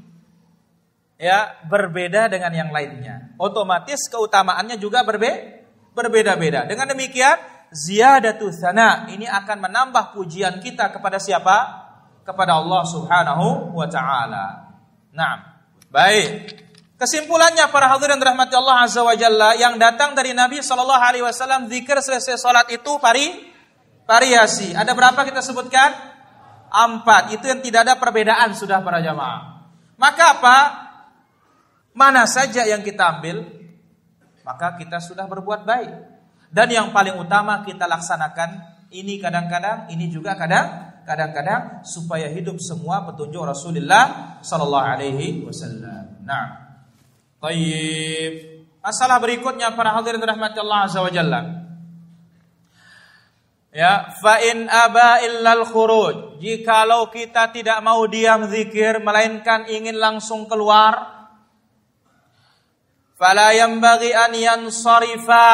ya 1.19 1.55
berbeda 1.67 2.31
dengan 2.31 2.51
yang 2.51 2.69
lainnya. 2.71 3.35
Otomatis 3.39 4.07
keutamaannya 4.11 4.79
juga 4.79 5.03
berbe 5.03 5.61
berbeda-beda. 5.95 6.63
Dengan 6.67 6.91
demikian, 6.91 7.37
ziyadatu 7.71 8.49
sana 8.55 9.07
ini 9.11 9.27
akan 9.27 9.69
menambah 9.69 10.15
pujian 10.15 10.63
kita 10.63 10.89
kepada 10.95 11.19
siapa? 11.19 11.88
Kepada 12.29 12.61
Allah 12.61 12.85
Subhanahu 12.85 13.73
wa 13.73 13.87
taala. 13.89 14.69
Nah, 15.09 15.65
baik. 15.89 16.61
Kesimpulannya 17.01 17.65
para 17.73 17.89
hadirin 17.89 18.21
rahmati 18.21 18.53
Allah 18.53 18.85
azza 18.85 19.01
wa 19.01 19.17
jalla 19.17 19.57
yang 19.57 19.81
datang 19.81 20.13
dari 20.13 20.37
Nabi 20.37 20.61
Shallallahu 20.61 20.99
alaihi 21.01 21.25
wasallam 21.25 21.65
zikir 21.65 21.97
selesai 21.97 22.37
salat 22.37 22.69
itu 22.69 23.01
vari 23.01 23.49
variasi. 24.05 24.77
Ada 24.77 24.93
berapa 24.93 25.17
kita 25.25 25.41
sebutkan? 25.41 25.89
Empat. 26.69 27.33
Itu 27.33 27.49
yang 27.49 27.65
tidak 27.65 27.89
ada 27.89 27.95
perbedaan 27.97 28.53
sudah 28.53 28.85
para 28.85 29.01
jamaah. 29.01 29.69
Maka 29.97 30.23
apa? 30.37 30.57
Mana 31.97 32.29
saja 32.29 32.69
yang 32.69 32.85
kita 32.85 33.17
ambil, 33.17 33.41
maka 34.45 34.77
kita 34.77 35.01
sudah 35.01 35.25
berbuat 35.25 35.65
baik. 35.65 35.91
Dan 36.53 36.69
yang 36.69 36.93
paling 36.93 37.17
utama 37.17 37.65
kita 37.65 37.89
laksanakan 37.89 38.77
ini 38.93 39.21
kadang-kadang, 39.21 39.89
ini 39.93 40.09
juga 40.09 40.33
kadang 40.33 40.88
kadang-kadang 41.09 41.81
supaya 41.81 42.29
hidup 42.29 42.61
semua 42.61 43.01
petunjuk 43.09 43.41
Rasulullah 43.41 44.37
sallallahu 44.45 44.85
alaihi 44.85 45.41
wasallam. 45.41 46.21
Nah, 46.21 46.69
Tayyib. 47.41 48.61
Masalah 48.79 49.17
berikutnya 49.17 49.73
para 49.73 49.91
hadirin 49.97 50.21
rahmati 50.21 50.61
Allah 50.61 50.79
azza 50.85 51.01
wa 51.01 51.11
jalla. 51.11 51.41
Ya, 53.73 54.13
fa 54.21 54.37
in 54.45 54.69
aba 54.69 55.23
illal 55.25 55.65
khuruj. 55.65 56.41
Jikalau 56.41 57.09
kita 57.09 57.49
tidak 57.51 57.81
mau 57.81 58.05
diam 58.05 58.45
zikir 58.47 59.01
melainkan 59.03 59.67
ingin 59.67 59.99
langsung 59.99 60.47
keluar, 60.49 61.27
fala 63.17 63.51
yanbaghi 63.57 64.13
an 64.13 64.31
yansarifa. 64.35 65.47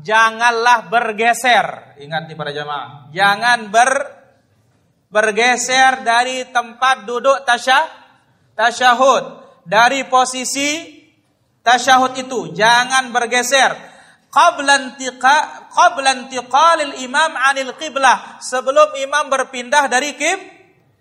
Janganlah 0.00 0.88
bergeser. 0.88 2.00
Ingat 2.00 2.30
nih 2.30 2.36
para 2.36 2.52
jamaah. 2.56 3.12
Jangan 3.12 3.68
ber 3.68 4.21
bergeser 5.12 6.00
dari 6.00 6.48
tempat 6.48 7.04
duduk 7.04 7.44
tasyah 7.44 7.84
tasyahud. 8.56 9.44
Dari 9.62 10.08
posisi 10.10 10.98
tasyahud 11.62 12.16
itu 12.18 12.56
jangan 12.56 13.12
bergeser. 13.14 13.92
Qablan 14.32 14.96
tiqa 14.96 15.68
qablan 15.70 16.32
imam 16.98 17.32
anil 17.36 17.76
qiblah. 17.76 18.40
Sebelum 18.40 18.96
imam 18.98 19.28
berpindah 19.28 19.86
dari 19.92 20.16
kib 20.16 20.40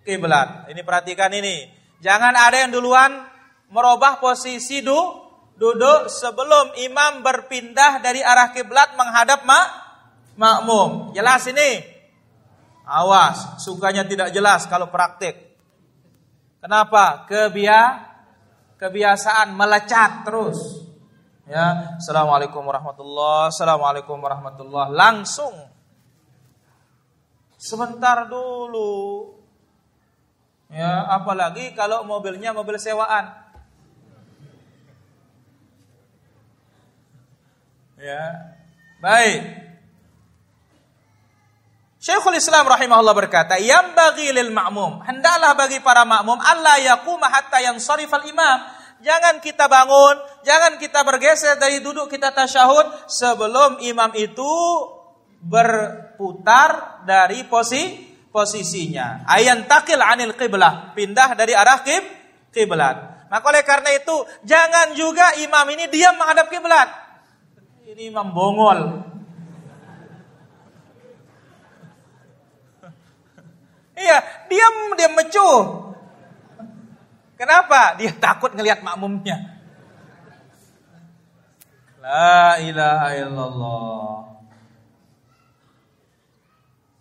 kiblat 0.03 0.67
ini 0.67 0.83
perhatikan 0.83 1.31
ini. 1.31 1.71
Jangan 2.03 2.35
ada 2.35 2.67
yang 2.67 2.75
duluan 2.75 3.23
merubah 3.71 4.19
posisi 4.19 4.83
du, 4.83 4.99
duduk 5.55 6.11
sebelum 6.11 6.75
imam 6.75 7.23
berpindah 7.23 8.03
dari 8.03 8.19
arah 8.19 8.51
kiblat 8.51 8.99
menghadap 8.99 9.47
mak 9.47 9.67
makmum. 10.35 11.15
Jelas 11.15 11.47
ini 11.47 11.90
awas 12.85 13.61
sukanya 13.61 14.03
tidak 14.05 14.33
jelas 14.33 14.65
kalau 14.65 14.89
praktik 14.89 15.37
kenapa 16.61 17.25
kebiasaan 17.29 18.11
kebiasaan 18.81 19.53
melecat 19.53 20.25
terus. 20.25 20.57
Ya, 21.45 21.99
assalamualaikum 22.01 22.65
warahmatullah, 22.65 23.53
assalamualaikum 23.53 24.17
warahmatullah, 24.17 24.89
langsung. 24.89 25.53
Sebentar 27.61 28.25
dulu. 28.25 29.37
Ya, 30.73 31.05
apalagi 31.13 31.77
kalau 31.77 32.01
mobilnya 32.01 32.57
mobil 32.57 32.81
sewaan. 32.81 33.37
Ya, 38.01 38.57
baik. 38.97 39.60
Syekhul 42.01 42.33
Islam 42.33 42.65
rahimahullah 42.65 43.13
berkata, 43.13 43.61
"Yang 43.61 43.93
bagi 43.93 44.33
lil 44.33 44.49
ma'mum, 44.49 45.05
hendaklah 45.05 45.53
bagi 45.53 45.77
para 45.85 46.01
makmum 46.01 46.41
Allah 46.41 46.81
yaquma 46.81 47.29
hatta 47.29 47.61
yang 47.61 47.77
al 47.77 48.25
imam." 48.25 48.57
Jangan 49.05 49.37
kita 49.37 49.69
bangun, 49.69 50.17
jangan 50.41 50.81
kita 50.81 51.05
bergeser 51.05 51.61
dari 51.61 51.77
duduk 51.81 52.09
kita 52.09 52.33
tasyahud 52.33 53.05
sebelum 53.05 53.81
imam 53.85 54.13
itu 54.17 54.49
berputar 55.41 57.01
dari 57.05 57.45
posisi 57.45 58.13
posisinya. 58.29 59.25
Ayan 59.29 59.69
takil 59.69 60.01
anil 60.01 60.33
qiblah, 60.33 60.97
pindah 60.97 61.37
dari 61.37 61.53
arah 61.53 61.85
kib 61.85 62.01
kiblat. 62.49 63.29
Maka 63.29 63.45
oleh 63.45 63.61
karena 63.61 63.89
itu, 63.93 64.15
jangan 64.45 64.97
juga 64.97 65.37
imam 65.37 65.65
ini 65.73 65.85
diam 65.89 66.17
menghadap 66.17 66.49
kiblat. 66.49 66.89
Ini 67.89 68.09
imam 68.13 68.29
bongol, 68.33 68.79
Iya, 74.01 74.17
diam 74.49 74.75
dia 74.97 75.09
mecuh. 75.13 75.93
Kenapa? 77.37 77.97
Dia 77.97 78.13
takut 78.17 78.53
ngelihat 78.53 78.81
makmumnya. 78.81 79.37
La 82.01 82.57
ilaha 82.57 83.09
illallah. 83.13 84.13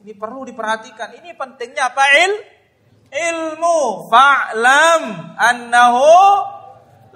Ini 0.01 0.12
perlu 0.16 0.48
diperhatikan. 0.48 1.16
Ini 1.20 1.36
pentingnya 1.36 1.92
apa? 1.92 2.05
Il 2.24 2.32
ilmu. 3.09 4.09
Fa'lam 4.09 5.03
annahu 5.36 6.12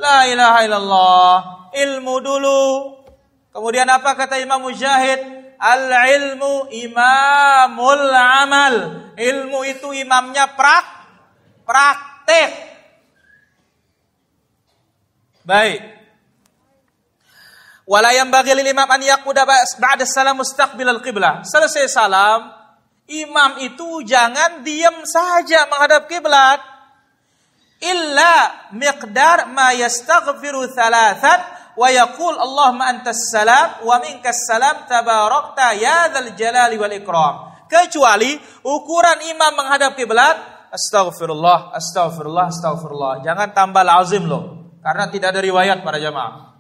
la 0.00 0.28
ilaha 0.28 0.58
illallah. 0.64 1.36
Ilmu 1.72 2.14
dulu. 2.20 2.64
Kemudian 3.52 3.88
apa 3.88 4.16
kata 4.16 4.40
Imam 4.40 4.64
Mujahid? 4.64 5.43
Al-ilmu 5.58 6.68
imamul 6.70 8.08
amal. 8.14 8.74
Ilmu 9.14 9.60
itu 9.68 9.94
imamnya 9.94 10.52
prak 10.54 10.86
praktek. 11.64 12.50
Baik. 15.44 15.80
Wala 17.84 18.16
yanbaghi 18.16 18.56
lil 18.56 18.72
imam 18.72 18.88
an 18.88 19.02
yaquda 19.04 19.44
ba'da 19.44 20.08
salam 20.08 20.40
mustaqbil 20.40 20.88
al-qiblah. 20.88 21.44
Selesai 21.44 21.84
salam, 21.92 22.48
imam 23.04 23.60
itu 23.60 24.00
jangan 24.08 24.64
diam 24.64 25.04
saja 25.04 25.68
menghadap 25.68 26.08
kiblat. 26.08 26.64
Illa 27.84 28.64
miqdar 28.72 29.52
ma 29.52 29.76
yastaghfiru 29.76 30.72
thalathan 30.72 31.53
wa 31.74 31.88
yaqul 31.90 32.34
Allahumma 32.38 32.90
antas 32.90 33.30
salam 33.30 33.82
wa 33.86 33.98
minkas 34.02 34.46
salam 34.46 34.86
tabarakta 34.86 35.74
ya 35.78 36.10
dzal 36.10 36.34
jalali 36.34 36.76
wal 36.78 36.94
ikram. 36.94 37.34
Kecuali 37.66 38.38
ukuran 38.62 39.18
imam 39.34 39.52
menghadap 39.58 39.98
kiblat, 39.98 40.70
astagfirullah, 40.70 41.74
astagfirullah, 41.74 42.46
astagfirullah. 42.50 43.12
Jangan 43.26 43.50
tambah 43.50 43.82
lazim 43.82 44.26
loh. 44.26 44.74
Karena 44.84 45.08
tidak 45.08 45.32
ada 45.32 45.40
riwayat 45.40 45.80
para 45.80 45.96
jamaah. 45.96 46.54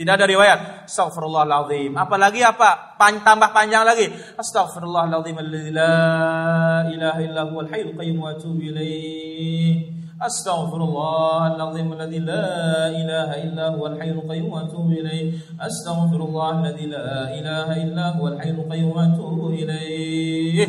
Tidak 0.00 0.16
ada 0.16 0.24
riwayat. 0.24 0.88
Astagfirullahaladzim. 0.88 1.92
Apalagi 1.92 2.40
apa? 2.40 2.96
Pan, 2.96 3.20
tambah 3.20 3.52
panjang 3.52 3.84
lagi. 3.84 4.08
Astagfirullahaladzim. 4.32 5.36
La 5.76 6.88
ilaha 6.88 7.20
illa 7.20 7.44
huwal 7.44 7.68
hayyul 7.68 7.92
qayyum 8.00 8.16
wa 8.24 8.32
atubu 8.32 8.64
ilaih. 8.64 9.99
Astaghfirullahaladzim 10.20 11.96
alladzi 11.96 12.20
la 12.20 12.92
ilaha 12.92 13.34
illa 13.40 13.72
huwal 13.72 13.96
hayyul 13.96 14.28
qayyum 14.28 14.52
wa 14.52 14.68
atubu 14.68 14.92
ilaih. 14.92 15.32
Astaghfirullahalladzi 15.56 16.92
la 16.92 17.32
ilaha 17.32 17.74
illa 17.80 18.04
huwal 18.20 18.36
hayyul 18.36 18.68
qayyum 18.68 18.92
wa 18.92 19.08
atubu 19.08 19.48
ilaih. 19.56 20.60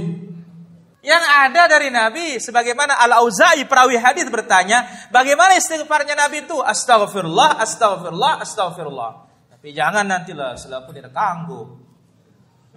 Yang 1.04 1.24
ada 1.26 1.68
dari 1.68 1.92
Nabi 1.92 2.40
sebagaimana 2.40 2.94
Al-Auza'i 3.04 3.68
perawi 3.68 3.98
hadis 4.00 4.30
bertanya, 4.32 4.88
bagaimana 5.12 5.58
istighfarnya 5.58 6.14
Nabi 6.14 6.46
itu? 6.46 6.56
Astagfirullah, 6.62 7.60
astagfirullah, 7.60 8.40
astagfirullah. 8.46 9.12
Tapi 9.52 9.74
jangan 9.76 10.08
nantilah 10.08 10.56
selaku 10.56 10.94
tidak 10.96 11.12
kanggu. 11.12 11.76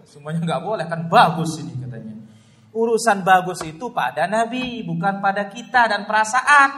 Semuanya 0.08 0.42
nggak 0.42 0.62
boleh 0.64 0.84
kan 0.88 1.06
bagus 1.06 1.60
ini 1.60 1.76
katanya. 1.78 2.13
Urusan 2.74 3.22
bagus 3.22 3.62
itu 3.62 3.94
pada 3.94 4.26
Nabi, 4.26 4.82
bukan 4.82 5.22
pada 5.22 5.46
kita 5.46 5.86
dan 5.86 6.10
perasaan. 6.10 6.70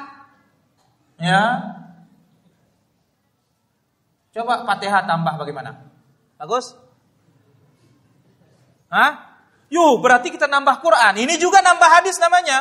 Ya. 1.16 1.44
Coba 4.36 4.68
Fatihah 4.68 5.08
tambah 5.08 5.40
bagaimana? 5.40 5.88
Bagus? 6.36 6.76
Hah? 8.92 9.40
Yuh, 9.72 9.98
berarti 9.98 10.28
kita 10.28 10.44
nambah 10.46 10.84
Quran. 10.84 11.16
Ini 11.16 11.40
juga 11.40 11.64
nambah 11.64 11.88
hadis 11.88 12.20
namanya. 12.20 12.60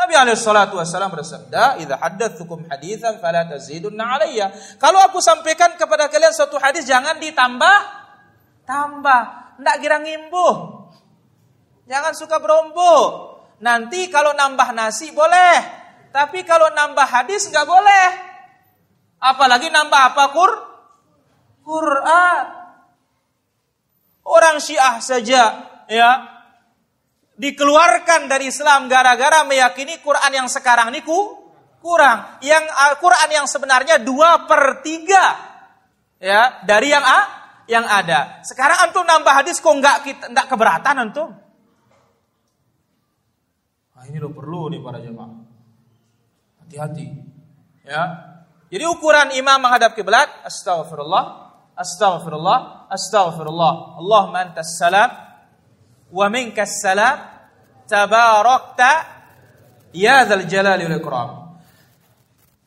Nabi 0.00 0.16
alaihissalatu 0.16 0.80
wassalam 0.80 1.12
bersabda, 1.12 1.76
"Idza 1.84 2.00
haddatsukum 2.00 2.72
haditsan 2.72 3.20
fala 3.20 3.44
tazidunna 3.44 4.16
alayya." 4.16 4.48
Kalau 4.80 4.96
aku 5.04 5.20
sampaikan 5.20 5.76
kepada 5.76 6.08
kalian 6.08 6.32
suatu 6.32 6.56
hadis 6.56 6.88
jangan 6.88 7.20
ditambah 7.20 7.76
tambah, 8.64 9.22
ndak 9.60 9.76
kira 9.84 10.00
ngimbuh. 10.00 10.79
Jangan 11.90 12.14
suka 12.14 12.38
berombo. 12.38 12.94
Nanti 13.66 14.06
kalau 14.06 14.30
nambah 14.30 14.70
nasi 14.72 15.10
boleh, 15.10 15.58
tapi 16.14 16.46
kalau 16.46 16.70
nambah 16.70 17.02
hadis 17.02 17.50
nggak 17.50 17.66
boleh. 17.66 18.06
Apalagi 19.18 19.68
nambah 19.68 20.00
apa 20.14 20.24
Qur? 20.30 20.52
Quran. 21.66 22.44
Orang 24.22 24.62
Syiah 24.62 25.02
saja 25.02 25.42
ya 25.90 26.10
dikeluarkan 27.34 28.30
dari 28.30 28.54
Islam 28.54 28.86
gara-gara 28.86 29.42
meyakini 29.42 29.98
Quran 29.98 30.30
yang 30.30 30.48
sekarang 30.48 30.94
ini 30.94 31.02
ku, 31.02 31.18
kurang. 31.82 32.38
Yang 32.38 32.64
uh, 32.70 32.94
Quran 33.02 33.28
yang 33.34 33.46
sebenarnya 33.50 33.98
dua 33.98 34.46
per 34.46 34.80
tiga 34.86 35.36
ya 36.22 36.62
dari 36.62 36.94
yang 36.94 37.02
A 37.02 37.20
yang 37.66 37.84
ada. 37.84 38.40
Sekarang 38.46 38.88
antum 38.88 39.02
nambah 39.02 39.34
hadis 39.42 39.58
kok 39.58 39.74
nggak 39.74 39.96
kita 40.06 40.24
nggak 40.30 40.46
keberatan 40.46 40.96
antum? 40.96 41.49
Nah, 44.00 44.04
ini 44.08 44.16
lo 44.16 44.32
perlu 44.32 44.72
nih 44.72 44.80
para 44.80 44.96
jemaah. 44.96 45.44
Hati-hati. 46.64 47.06
Ya. 47.84 48.02
Jadi 48.72 48.84
ukuran 48.88 49.36
imam 49.36 49.60
menghadap 49.60 49.92
kiblat, 49.92 50.40
astagfirullah, 50.40 51.50
Astaghfirullah, 51.80 52.92
astaghfirullah. 52.92 53.96
Allahumma 53.96 54.44
antas 54.44 54.76
salam 54.76 55.08
wa 56.12 56.26
minkas 56.28 56.76
salam. 56.84 57.16
Tabarakta 57.88 58.92
ya 59.96 60.28
dzal 60.28 60.44
jalali 60.44 60.84
wal 60.84 60.98
ikram. 61.00 61.28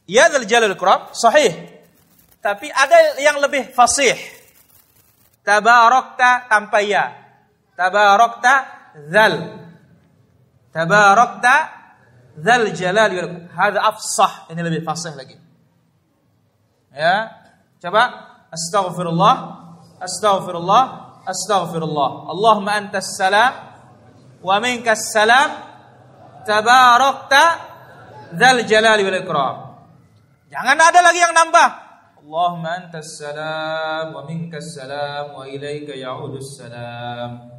Ya 0.09 0.33
dzal 0.33 0.49
jalali 0.49 0.73
wal 0.73 0.77
ikram 0.81 1.01
sahih. 1.13 1.53
Tapi 2.41 2.73
ada 2.73 3.21
yang 3.21 3.37
lebih 3.37 3.69
fasih. 3.71 4.17
Tabarakta 5.45 6.49
tanpa 6.49 6.81
ya. 6.81 7.13
Tabarakta 7.77 8.53
dzal. 9.13 9.33
Tabarakta 10.73 11.55
dzal 12.35 12.73
jalali 12.73 13.15
wal. 13.21 13.31
Hada 13.53 13.79
afsah. 13.85 14.49
Ini 14.49 14.61
lebih 14.65 14.81
fasih 14.81 15.13
lagi. 15.13 15.37
Ya. 16.93 17.29
Coba 17.77 18.33
Astaghfirullah, 18.53 19.35
astaghfirullah, 19.97 20.83
astaghfirullah. 21.25 22.09
Allahumma 22.29 22.77
antas 22.77 23.17
salam 23.17 23.49
wa 24.45 24.61
minkas 24.61 25.09
salam. 25.09 25.73
Tabarakta 26.45 27.43
dzal 28.37 28.61
jalali 28.69 29.01
wal 29.09 29.19
ikram. 29.25 29.55
Jangan 30.53 30.77
ada 30.77 30.99
lagi 31.01 31.17
yang 31.17 31.33
nambah. 31.33 31.69
Allahumma 32.21 32.77
antas 32.77 33.17
salam 33.17 34.13
wa 34.13 34.21
minkas 34.29 34.77
salam 34.77 35.33
wa 35.33 35.49
ilaika 35.49 35.97
ya'udus 35.97 36.61
salam. 36.61 37.52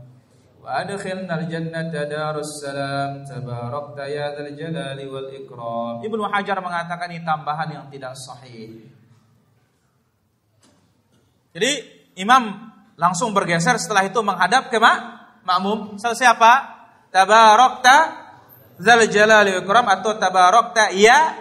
وأدخلنا 0.64 1.34
الجنة 1.40 1.92
دار 1.92 2.36
السلام 2.40 3.12
تباركت 3.32 3.98
يا 4.12 4.26
ذا 4.36 4.42
الجلال 4.44 5.00
والإكرام 5.08 6.04
Ibnu 6.04 6.24
Hajar 6.28 6.60
mengatakan 6.60 7.08
ini 7.16 7.24
tambahan 7.24 7.70
yang 7.72 7.86
tidak 7.88 8.14
sahih 8.20 9.00
jadi 11.50 11.72
imam 12.20 12.72
langsung 13.00 13.34
bergeser 13.34 13.80
setelah 13.82 14.06
itu 14.06 14.20
menghadap 14.22 14.70
ke 14.70 14.78
mak 14.78 14.98
makmum. 15.48 15.98
Selesai 15.98 16.38
apa? 16.38 16.54
Tabarokta 17.10 17.98
zal 18.78 19.02
jalali 19.10 19.58
wal 19.58 19.66
ikram 19.66 19.86
atau 19.90 20.14
tabarokta 20.20 20.94
ya 20.94 21.34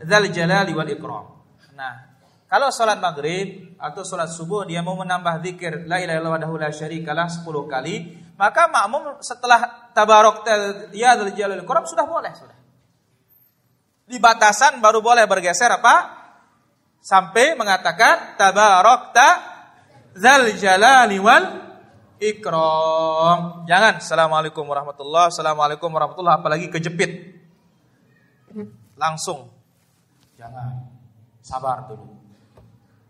zal 0.00 0.24
jalali 0.32 0.72
wal 0.72 0.88
ikram. 0.88 1.26
Nah, 1.76 1.94
kalau 2.48 2.72
sholat 2.72 2.96
maghrib 2.96 3.76
atau 3.76 4.00
sholat 4.06 4.32
subuh 4.32 4.64
dia 4.64 4.80
mau 4.80 4.96
menambah 4.96 5.44
zikir 5.44 5.84
la 5.84 6.00
ilaha 6.00 6.16
illallah 6.16 6.32
wahdahu 6.40 6.56
la 6.56 6.70
syarikalah 6.72 7.28
10 7.28 7.44
kali, 7.68 7.94
maka 8.37 8.69
makmum 8.69 9.17
setelah 9.19 9.89
tabarokta 9.97 10.87
ya 10.93 11.17
wal 11.17 11.61
ikram 11.61 11.85
sudah 11.89 12.05
boleh 12.05 12.31
sudah. 12.37 12.57
Di 14.07 14.21
batasan 14.21 14.79
baru 14.79 15.03
boleh 15.03 15.27
bergeser 15.27 15.73
apa? 15.73 16.17
sampai 17.07 17.55
mengatakan 17.55 18.35
tabarakta 18.35 19.27
zal 20.11 20.43
jalali 20.59 21.15
wal 21.21 21.45
ikram. 22.19 23.63
Jangan 23.63 24.03
assalamualaikum 24.03 24.67
warahmatullah, 24.67 25.31
assalamualaikum 25.31 25.87
warahmatullah 25.87 26.43
apalagi 26.43 26.67
kejepit. 26.67 27.39
Langsung. 28.97 29.53
Jangan. 30.35 30.89
Sabar 31.39 31.87
dulu. 31.87 32.17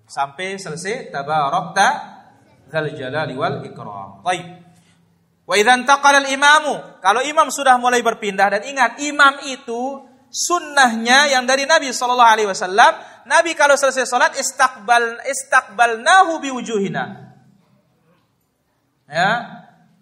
Sampai 0.05 0.61
selesai 0.61 1.09
tabarakta 1.09 1.87
zal 2.69 2.87
jalali 2.93 3.33
wal 3.33 3.65
ikram. 3.65 4.21
Baik. 4.21 4.66
Wa 5.47 5.55
idza 5.55 5.79
intaqala 5.79 6.27
al-imamu, 6.27 6.99
kalau 6.99 7.23
imam 7.23 7.47
sudah 7.47 7.79
mulai 7.79 8.03
berpindah 8.03 8.59
dan 8.59 8.61
ingat 8.67 8.99
imam 8.99 9.47
itu 9.47 10.03
sunnahnya 10.27 11.31
yang 11.31 11.47
dari 11.47 11.63
Nabi 11.63 11.87
Shallallahu 11.95 12.31
Alaihi 12.35 12.49
Wasallam, 12.51 12.91
Nabi 13.23 13.55
kalau 13.55 13.79
selesai 13.79 14.03
sholat 14.11 14.35
istakbal 14.35 15.23
istakbalnahu 15.23 16.43
biwujuhina. 16.43 17.31
Ya, 19.07 19.31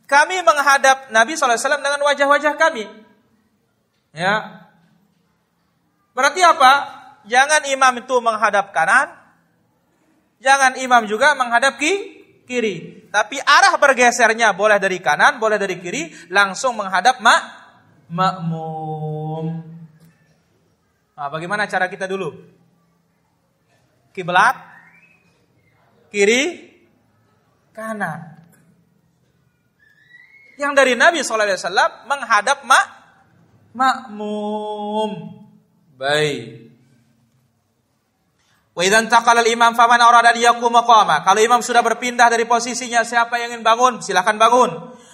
kami 0.10 0.41
menghadap 0.41 1.14
Nabi 1.14 1.38
Shallallahu 1.38 1.62
Alaihi 1.62 1.66
Wasallam 1.70 1.86
dengan 1.86 2.02
wajah-wajah 2.10 2.54
kami. 2.58 2.84
Ya, 4.18 4.66
berarti 6.18 6.41
apa? 6.41 6.74
Jangan 7.30 7.70
imam 7.70 7.93
itu 8.02 8.16
menghadap 8.18 8.74
kanan, 8.74 9.14
jangan 10.41 10.74
imam 10.82 11.06
juga 11.06 11.38
menghadap 11.38 11.78
kiri. 11.78 12.14
Tapi 13.10 13.38
arah 13.41 13.74
bergesernya 13.82 14.54
boleh 14.54 14.78
dari 14.78 15.02
kanan, 15.02 15.41
boleh 15.41 15.58
dari 15.58 15.82
kiri, 15.82 16.14
langsung 16.30 16.78
menghadap 16.78 17.18
mak 17.20 17.41
makmum. 18.10 19.66
Nah, 21.16 21.28
bagaimana 21.32 21.66
cara 21.66 21.89
kita 21.89 22.06
dulu? 22.06 22.34
Kiblat, 24.14 24.56
kiri, 26.14 26.72
kanan. 27.74 28.36
Yang 30.56 30.72
dari 30.72 30.93
Nabi 30.96 31.20
SAW 31.20 32.08
menghadap 32.08 32.64
mak 32.64 32.88
makmum. 33.76 35.43
Baik. 36.00 36.64
Wa 38.76 38.84
idzan 38.84 39.07
taqala 39.07 39.39
al-imam 39.39 39.71
faman 39.71 40.03
arada 40.03 40.36
yaquma 40.36 40.84
qama. 40.84 41.23
Kalau 41.23 41.39
imam 41.39 41.63
sudah 41.63 41.80
berpindah 41.80 42.28
dari 42.28 42.43
posisinya, 42.43 43.07
siapa 43.07 43.39
yang 43.39 43.55
ingin 43.55 43.63
bangun, 43.63 44.03
silakan 44.03 44.36
bangun. 44.36 44.71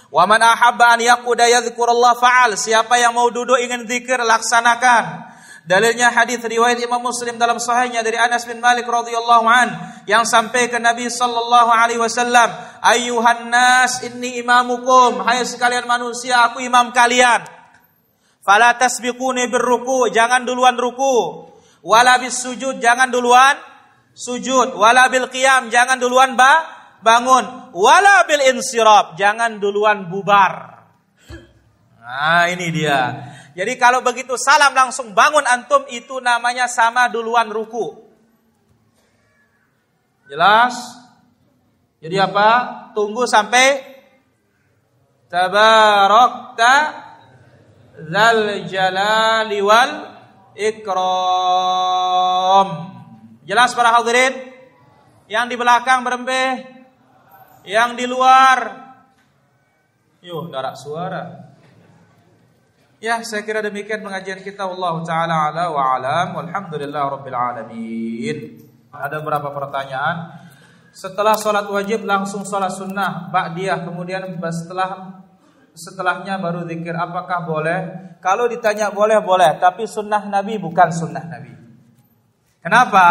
Wa 0.09 0.25
man 0.25 0.41
ahabba 0.41 0.97
an 0.97 0.99
yaquda 1.05 1.45
yadhkurullah 1.45 2.17
fa'al. 2.17 2.57
Siapa 2.57 2.97
yang 2.97 3.13
mau 3.13 3.29
duduk 3.29 3.61
ingin 3.61 3.85
zikir, 3.85 4.17
laksanakan. 4.17 5.29
Dalilnya 5.61 6.09
hadis 6.09 6.41
riwayat 6.41 6.81
Imam 6.81 7.05
Muslim 7.05 7.37
dalam 7.37 7.61
sahihnya 7.61 8.01
dari 8.01 8.17
Anas 8.17 8.49
bin 8.49 8.57
Malik 8.57 8.89
radhiyallahu 8.89 9.45
an 9.45 9.69
yang 10.09 10.25
sampai 10.25 10.73
ke 10.73 10.81
Nabi 10.81 11.05
sallallahu 11.05 11.69
alaihi 11.69 12.01
wasallam, 12.01 12.49
"Ayyuhan 12.81 13.45
nas, 13.45 14.01
inni 14.01 14.41
imamukum." 14.41 15.21
Hai 15.21 15.45
sekalian 15.45 15.85
manusia, 15.85 16.49
aku 16.49 16.65
imam 16.65 16.89
kalian. 16.89 17.45
Fala 18.41 18.73
tasbiquni 18.73 19.53
birruku, 19.53 20.09
jangan 20.09 20.49
duluan 20.49 20.73
ruku. 20.81 21.50
Wala 21.81 22.21
bis 22.21 22.37
sujud, 22.37 22.77
jangan 22.77 23.09
duluan 23.09 23.57
sujud. 24.13 24.77
Wala 24.77 25.09
bil 25.09 25.29
qiyam, 25.33 25.73
jangan 25.73 25.97
duluan 25.97 26.37
ba 26.37 26.61
bangun. 27.01 27.73
Wala 27.73 28.25
bil 28.29 28.41
insirab, 28.53 29.17
jangan 29.17 29.57
duluan 29.57 30.05
bubar. 30.09 30.85
Nah, 32.01 32.45
ini 32.49 32.69
dia. 32.69 33.01
Jadi 33.51 33.75
kalau 33.75 33.99
begitu 34.05 34.37
salam 34.39 34.71
langsung 34.71 35.11
bangun 35.11 35.43
antum 35.43 35.83
itu 35.91 36.21
namanya 36.23 36.69
sama 36.71 37.11
duluan 37.11 37.51
ruku. 37.51 37.99
Jelas? 40.31 40.77
Jadi 41.99 42.15
apa? 42.15 42.49
Tunggu 42.95 43.27
sampai 43.27 43.83
tabarakta 45.27 46.75
zal 48.07 48.65
jalali 48.67 49.59
wal 49.59 50.10
ikram. 50.55 51.07
Jelas 53.47 53.73
para 53.75 53.91
hadirin? 53.95 54.51
Yang 55.31 55.45
di 55.55 55.55
belakang 55.55 56.03
berembeh, 56.03 56.67
yang 57.63 57.95
di 57.95 58.03
luar. 58.03 58.91
Yuh, 60.21 60.51
darak 60.51 60.75
suara. 60.75 61.49
Ya, 63.01 63.17
saya 63.25 63.41
kira 63.41 63.65
demikian 63.65 64.05
pengajian 64.05 64.45
kita. 64.45 64.69
Allah 64.69 65.01
taala 65.01 65.49
ala 65.49 65.73
wa 65.73 65.97
alam. 65.97 66.37
Walhamdulillah 66.37 67.03
rabbil 67.09 67.33
alamin. 67.33 68.37
Ada 68.93 69.23
berapa 69.23 69.49
pertanyaan? 69.49 70.37
Setelah 70.91 71.39
sholat 71.39 71.71
wajib 71.71 72.03
langsung 72.03 72.43
sholat 72.43 72.75
sunnah, 72.75 73.31
ba'diyah, 73.31 73.87
kemudian 73.87 74.35
setelah 74.51 75.20
setelahnya 75.75 76.37
baru 76.37 76.67
zikir. 76.67 76.95
Apakah 76.95 77.47
boleh? 77.47 77.79
Kalau 78.21 78.45
ditanya 78.45 78.93
boleh 78.93 79.17
boleh, 79.19 79.57
tapi 79.57 79.89
sunnah 79.89 80.21
Nabi 80.29 80.61
bukan 80.61 80.93
sunnah 80.93 81.25
Nabi. 81.25 81.53
Kenapa? 82.61 83.05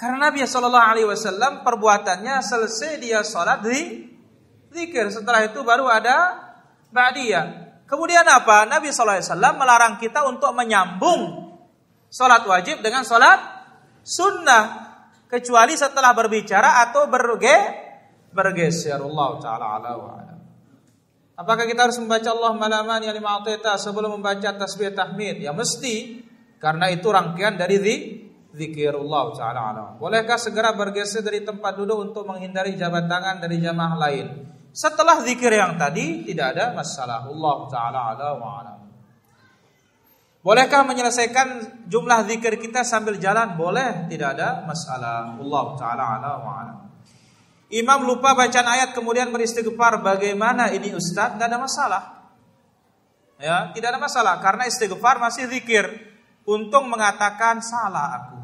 Karena 0.00 0.32
Nabi 0.32 0.42
Shallallahu 0.42 0.88
Alaihi 0.90 1.08
Wasallam 1.08 1.60
perbuatannya 1.60 2.40
selesai 2.40 2.98
dia 2.98 3.20
sholat 3.20 3.60
di 3.62 4.08
zikir. 4.74 5.06
Setelah 5.12 5.46
itu 5.46 5.62
baru 5.62 5.86
ada 5.86 6.34
ba'diyah. 6.90 7.64
Kemudian 7.84 8.24
apa? 8.24 8.64
Nabi 8.64 8.90
SAW 8.90 9.20
melarang 9.54 10.00
kita 10.00 10.24
untuk 10.24 10.50
menyambung 10.56 11.52
sholat 12.08 12.42
wajib 12.48 12.80
dengan 12.80 13.04
sholat 13.04 13.38
sunnah. 14.02 14.82
Kecuali 15.28 15.74
setelah 15.74 16.14
berbicara 16.14 16.78
atau 16.88 17.10
berge, 17.10 17.56
bergeser. 18.30 19.02
Allah 19.02 19.30
Ta'ala 19.42 19.66
ala 19.78 19.90
wa 19.98 20.08
ala. 20.14 20.23
Apakah 21.34 21.66
kita 21.66 21.90
harus 21.90 21.98
membaca 21.98 22.30
Allah 22.30 22.52
malaman 22.54 23.00
yang 23.02 23.14
lima 23.18 23.42
sebelum 23.74 24.18
membaca 24.18 24.54
tasbih 24.54 24.94
tahmid? 24.94 25.42
Ya 25.42 25.50
mesti. 25.50 26.22
Karena 26.62 26.88
itu 26.88 27.10
rangkaian 27.10 27.58
dari 27.58 27.76
zikir 28.54 28.94
Allah 28.94 29.24
Ta'ala 29.34 29.60
ala. 29.74 29.84
Bolehkah 29.98 30.38
segera 30.38 30.72
bergeser 30.72 31.20
dari 31.26 31.42
tempat 31.42 31.74
duduk 31.74 31.98
untuk 31.98 32.24
menghindari 32.24 32.78
jabat 32.78 33.10
tangan 33.10 33.42
dari 33.42 33.58
jamaah 33.58 33.94
lain? 33.98 34.26
Setelah 34.74 35.22
zikir 35.22 35.54
yang 35.54 35.78
tadi 35.78 36.26
tidak 36.26 36.58
ada 36.58 36.74
masalah. 36.74 37.30
Allah 37.30 37.56
taala 37.70 38.00
alam. 38.18 38.78
Bolehkah 40.42 40.82
menyelesaikan 40.82 41.48
jumlah 41.86 42.26
zikir 42.26 42.58
kita 42.58 42.82
sambil 42.82 43.16
jalan? 43.22 43.54
Boleh, 43.54 44.10
tidak 44.10 44.34
ada 44.34 44.66
masalah. 44.66 45.38
Allah 45.38 45.64
taala 45.78 46.04
ala 46.18 46.30
wa 46.42 46.52
alam. 46.58 46.78
Imam 47.74 48.06
lupa 48.06 48.38
bacaan 48.38 48.70
ayat 48.70 48.94
kemudian 48.94 49.34
beristighfar. 49.34 49.98
Bagaimana 49.98 50.70
ini 50.70 50.94
Ustaz? 50.94 51.34
Tidak 51.34 51.42
ada 51.42 51.58
masalah. 51.58 52.02
Ya, 53.34 53.74
tidak 53.74 53.98
ada 53.98 53.98
masalah 53.98 54.38
karena 54.38 54.70
istighfar 54.70 55.18
masih 55.18 55.50
zikir. 55.50 55.90
Untung 56.46 56.86
mengatakan 56.86 57.58
salah 57.58 58.14
aku. 58.14 58.38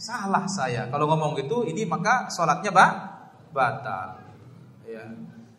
Salah 0.00 0.48
saya. 0.48 0.88
Kalau 0.88 1.04
ngomong 1.04 1.36
gitu 1.36 1.68
ini 1.68 1.84
maka 1.84 2.32
sholatnya 2.32 2.72
bah, 2.72 2.92
batal. 3.52 4.24
Ya. 4.88 5.04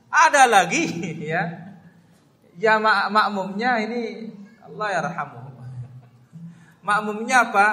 Ada 0.10 0.50
lagi 0.50 0.90
ya. 1.32 1.70
Ya 2.58 2.82
mak 2.82 3.14
makmumnya 3.14 3.78
ini 3.78 4.34
Allah 4.66 4.88
ya 4.90 5.00
rahamu. 5.06 5.40
Makmumnya 6.88 7.54
apa? 7.54 7.68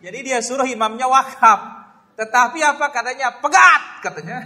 Jadi 0.00 0.32
dia 0.32 0.40
suruh 0.40 0.64
imamnya 0.64 1.04
wakaf. 1.12 1.75
Tetapi 2.16 2.58
apa 2.64 2.86
katanya? 2.88 3.28
Pegat 3.38 3.82
katanya. 4.00 4.38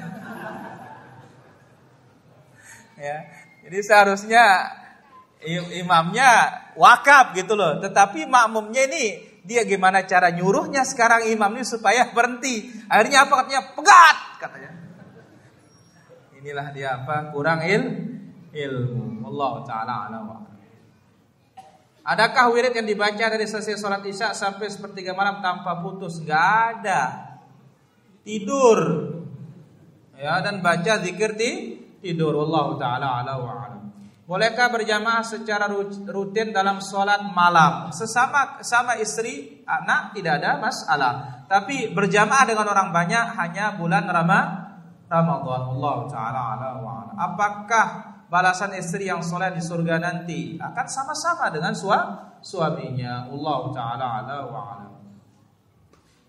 ya. 2.99 3.17
Jadi 3.65 3.79
seharusnya 3.87 4.45
imamnya 5.79 6.31
wakaf 6.75 7.33
gitu 7.39 7.55
loh. 7.55 7.79
Tetapi 7.79 8.27
makmumnya 8.27 8.91
ini 8.91 9.05
dia 9.47 9.65
gimana 9.65 10.05
cara 10.05 10.35
nyuruhnya 10.35 10.85
sekarang 10.85 11.31
imam 11.31 11.55
ini 11.55 11.65
supaya 11.65 12.11
berhenti. 12.11 12.69
Akhirnya 12.91 13.25
apa 13.25 13.33
katanya? 13.47 13.63
Pegat 13.73 14.17
katanya. 14.43 14.71
Inilah 16.43 16.67
dia 16.75 16.89
apa? 16.99 17.31
Kurang 17.31 17.63
il 17.65 17.83
ilmu. 18.51 19.23
Allah 19.31 19.53
taala 19.63 19.95
ala 20.11 20.19
Adakah 22.01 22.51
wirid 22.51 22.75
yang 22.75 22.89
dibaca 22.89 23.23
dari 23.29 23.47
selesai 23.47 23.79
sholat 23.79 24.03
isya 24.03 24.35
sampai 24.35 24.67
sepertiga 24.73 25.15
malam 25.15 25.39
tanpa 25.45 25.79
putus? 25.79 26.19
Gak 26.25 26.83
ada. 26.83 27.30
Tidur. 28.23 28.79
Ya 30.21 30.45
dan 30.45 30.61
baca 30.61 31.01
zikir 31.01 31.33
di 31.37 31.81
tidur. 32.05 32.37
Allah 32.45 32.67
taala 32.77 33.09
ala 33.25 33.35
wa 33.41 33.71
Bolehkah 34.31 34.71
berjamaah 34.71 35.27
secara 35.27 35.67
rutin 36.07 36.55
dalam 36.55 36.79
sholat 36.79 37.19
malam? 37.35 37.91
Sesama 37.91 38.63
sama 38.63 38.95
istri, 39.03 39.67
anak 39.67 40.15
tidak 40.15 40.39
ada 40.39 40.63
masalah. 40.63 41.13
Tapi 41.51 41.91
berjamaah 41.91 42.47
dengan 42.47 42.71
orang 42.71 42.95
banyak 42.95 43.27
hanya 43.35 43.75
bulan 43.75 44.07
Ramadhan. 44.07 44.71
Allah 45.11 45.97
taala 46.07 46.41
ala 46.55 46.69
wa 46.79 46.91
ala. 47.03 47.13
Apakah 47.19 47.87
balasan 48.31 48.71
istri 48.79 49.11
yang 49.11 49.19
soleh 49.19 49.51
di 49.51 49.59
surga 49.59 49.99
nanti 49.99 50.55
akan 50.63 50.87
sama-sama 50.87 51.51
dengan 51.51 51.75
suaminya? 51.75 53.27
Allah 53.27 53.61
taala 53.75 54.07
ala 54.23 54.37
wa 54.47 54.61
ala. 54.79 55.00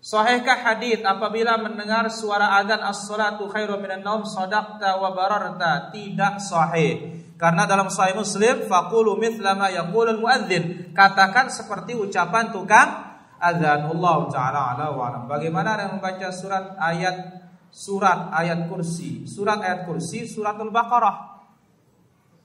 Sahihkah 0.02 0.66
hadis 0.66 0.98
apabila 1.06 1.62
mendengar 1.62 2.10
suara 2.10 2.58
adzan 2.58 2.82
as-salatu 2.82 3.46
khairu 3.46 3.78
minan 3.78 4.02
naum 4.02 4.26
sadaqta 4.26 4.98
wa 4.98 5.14
bararta? 5.14 5.94
Tidak 5.94 6.42
sahih. 6.42 7.22
Karena 7.38 7.70
dalam 7.70 7.86
sahih 7.86 8.18
Muslim 8.18 8.66
faqulu 8.66 9.14
mithla 9.14 9.54
ma 9.54 9.70
yaqulul 9.70 10.18
muadzin. 10.18 10.90
Katakan 10.90 11.54
seperti 11.54 11.94
ucapan 11.94 12.50
tukang 12.50 13.14
azan. 13.38 13.94
Allah 13.94 14.18
taala 14.26 14.60
ala 14.74 14.86
wa 14.90 15.06
ala. 15.06 15.18
Bagaimana 15.30 15.78
dengan 15.78 16.02
membaca 16.02 16.34
surat 16.34 16.74
ayat 16.82 17.38
surat 17.70 18.34
ayat 18.34 18.66
kursi. 18.66 19.22
Surat 19.30 19.62
ayat 19.62 19.86
kursi 19.86 20.26
suratul 20.26 20.74
Baqarah. 20.74 21.46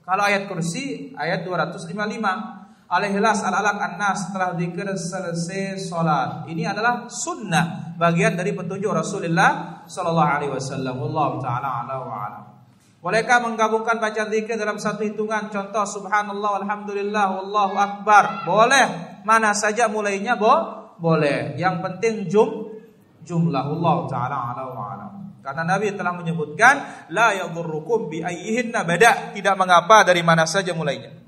Kalau 0.06 0.22
ayat 0.22 0.46
kursi 0.46 1.10
ayat 1.18 1.42
255. 1.42 2.57
Al-Ikhlas 2.88 3.44
al-Alaq 3.44 3.76
an-Nas 3.84 4.32
setelah 4.32 4.56
zikir 4.56 4.88
selesai 4.96 5.76
salat. 5.76 6.48
Ini 6.48 6.72
adalah 6.72 7.04
sunnah 7.12 7.92
bagian 8.00 8.32
dari 8.32 8.56
petunjuk 8.56 8.88
Rasulullah 8.88 9.84
sallallahu 9.84 10.30
alaihi 10.40 10.52
wasallam. 10.56 10.96
Allah 10.96 11.30
taala 11.36 11.68
ala 11.84 11.94
wa 12.00 12.16
ala. 12.16 12.38
Bolehkah 13.04 13.44
menggabungkan 13.44 14.00
baca 14.00 14.32
zikir 14.32 14.56
dalam 14.56 14.80
satu 14.80 15.04
hitungan? 15.04 15.52
Contoh 15.52 15.84
subhanallah 15.84 16.64
alhamdulillah 16.64 17.24
wallahu 17.36 17.76
akbar. 17.76 18.48
Boleh. 18.48 19.20
Mana 19.20 19.52
saja 19.52 19.84
mulainya 19.92 20.40
bo 20.40 20.56
boleh. 20.96 21.60
Yang 21.60 21.76
penting 21.84 22.14
jum 22.24 22.72
jumlah 23.20 23.68
Allah 23.68 23.96
taala 24.08 24.36
ala 24.56 24.62
wa 24.72 24.84
ala. 24.96 25.06
Karena 25.44 25.76
Nabi 25.76 25.92
telah 25.92 26.16
menyebutkan 26.16 26.74
la 27.12 27.36
yadhurrukum 27.36 28.08
bi 28.08 28.24
ayyihinna 28.24 28.84
bada, 28.84 29.36
tidak 29.36 29.54
mengapa 29.60 30.08
dari 30.08 30.24
mana 30.24 30.48
saja 30.48 30.72
mulainya. 30.72 31.27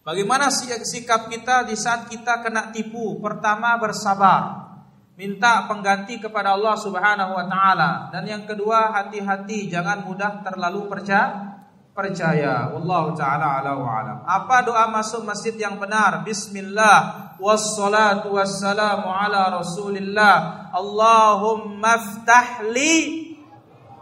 Bagaimana 0.00 0.48
sikap 0.50 1.28
kita 1.28 1.68
di 1.68 1.76
saat 1.76 2.08
kita 2.08 2.40
kena 2.40 2.72
tipu? 2.72 3.20
Pertama 3.20 3.76
bersabar, 3.76 4.72
minta 5.20 5.68
pengganti 5.68 6.16
kepada 6.16 6.56
Allah 6.56 6.76
Subhanahu 6.80 7.36
wa 7.36 7.44
taala. 7.44 7.90
Dan 8.08 8.24
yang 8.24 8.42
kedua 8.48 8.96
hati-hati 8.96 9.68
jangan 9.68 10.08
mudah 10.08 10.40
terlalu 10.40 10.88
percaya 10.88 11.50
percaya. 12.00 12.72
Allah 12.72 13.04
taala 13.12 13.46
ala 13.60 13.72
wa 13.76 13.90
alam. 14.00 14.18
Apa 14.24 14.64
doa 14.64 14.88
masuk 14.88 15.26
masjid 15.26 15.52
yang 15.60 15.76
benar? 15.76 16.24
Bismillah 16.24 17.36
wassalatu 17.36 18.40
wassalamu 18.40 19.12
ala 19.12 19.60
Rasulillah. 19.60 20.70
Allahumma 20.72 22.00
ftah 22.00 22.64
li 22.72 23.36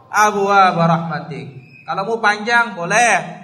abwaab 0.07 0.79
rahmatik. 0.79 1.47
Kalau 1.83 2.03
mau 2.07 2.19
panjang 2.23 2.77
boleh. 2.79 3.41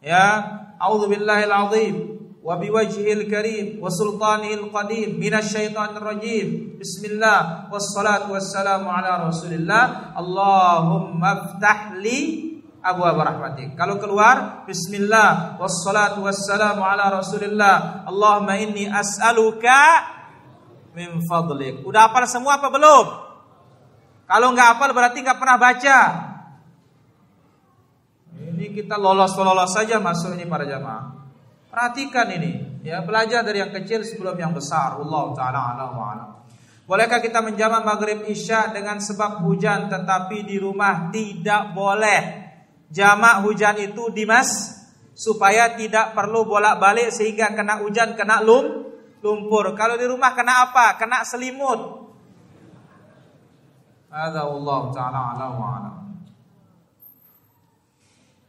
Ya, 0.00 0.56
a'udzubillahil 0.80 1.52
azim 1.52 1.94
wa 2.46 2.54
biwajhil 2.62 3.26
karim 3.26 3.82
wa 3.82 3.90
sultanihil 3.90 4.70
qadim 4.70 5.18
minasyaitonir 5.18 6.04
rajim. 6.04 6.48
Bismillah 6.78 7.66
wassalatu 7.72 8.30
wassalamu 8.30 8.86
ala 8.86 9.26
Rasulillah. 9.26 10.14
Allahumma 10.14 11.56
ftah 11.56 11.98
li 11.98 12.54
abwaab 12.84 13.18
rahmatik. 13.18 13.74
Kalau 13.74 13.98
keluar 13.98 14.62
bismillah 14.62 15.58
wassalatu 15.58 16.22
wassalamu 16.22 16.86
ala 16.86 17.18
Rasulillah. 17.18 18.06
Allahumma 18.06 18.54
inni 18.62 18.86
as'aluka 18.86 20.14
min 20.94 21.18
fadlik. 21.26 21.82
Udah 21.82 22.06
hafal 22.06 22.30
semua 22.30 22.62
apa 22.62 22.70
belum? 22.70 23.06
Kalau 24.26 24.48
nggak 24.54 24.68
hafal 24.78 24.90
berarti 24.94 25.18
nggak 25.18 25.38
pernah 25.38 25.58
baca. 25.58 25.98
Ini 28.56 28.72
kita 28.72 28.96
lolos-lolos 28.96 29.76
saja 29.76 30.00
masuk 30.00 30.32
ini 30.32 30.48
para 30.48 30.64
jamaah. 30.64 31.12
Perhatikan 31.68 32.24
ini, 32.32 32.80
ya 32.80 33.04
belajar 33.04 33.44
dari 33.44 33.60
yang 33.60 33.68
kecil 33.68 34.00
sebelum 34.00 34.32
yang 34.32 34.56
besar. 34.56 34.96
Allah 34.96 35.24
taala 35.36 35.60
ala 35.76 35.84
wa 35.92 36.04
ala. 36.08 36.24
Bolehkah 36.88 37.20
kita 37.20 37.44
menjamak 37.44 37.84
maghrib 37.84 38.24
isya 38.24 38.72
dengan 38.72 38.96
sebab 38.96 39.44
hujan 39.44 39.92
tetapi 39.92 40.48
di 40.48 40.56
rumah 40.56 41.12
tidak 41.12 41.76
boleh? 41.76 42.48
Jamak 42.88 43.44
hujan 43.44 43.76
itu 43.76 44.08
dimas 44.08 44.72
supaya 45.12 45.76
tidak 45.76 46.16
perlu 46.16 46.48
bolak-balik 46.48 47.12
sehingga 47.12 47.52
kena 47.52 47.84
hujan 47.84 48.16
kena 48.16 48.40
lum 48.40 48.88
lumpur. 49.20 49.76
Kalau 49.76 50.00
di 50.00 50.08
rumah 50.08 50.32
kena 50.32 50.72
apa? 50.72 50.96
Kena 50.96 51.28
selimut. 51.28 52.08
Allah 54.08 54.80
taala 54.96 55.20
ala 55.36 55.46
wa 55.52 55.68
ala. 55.76 56.05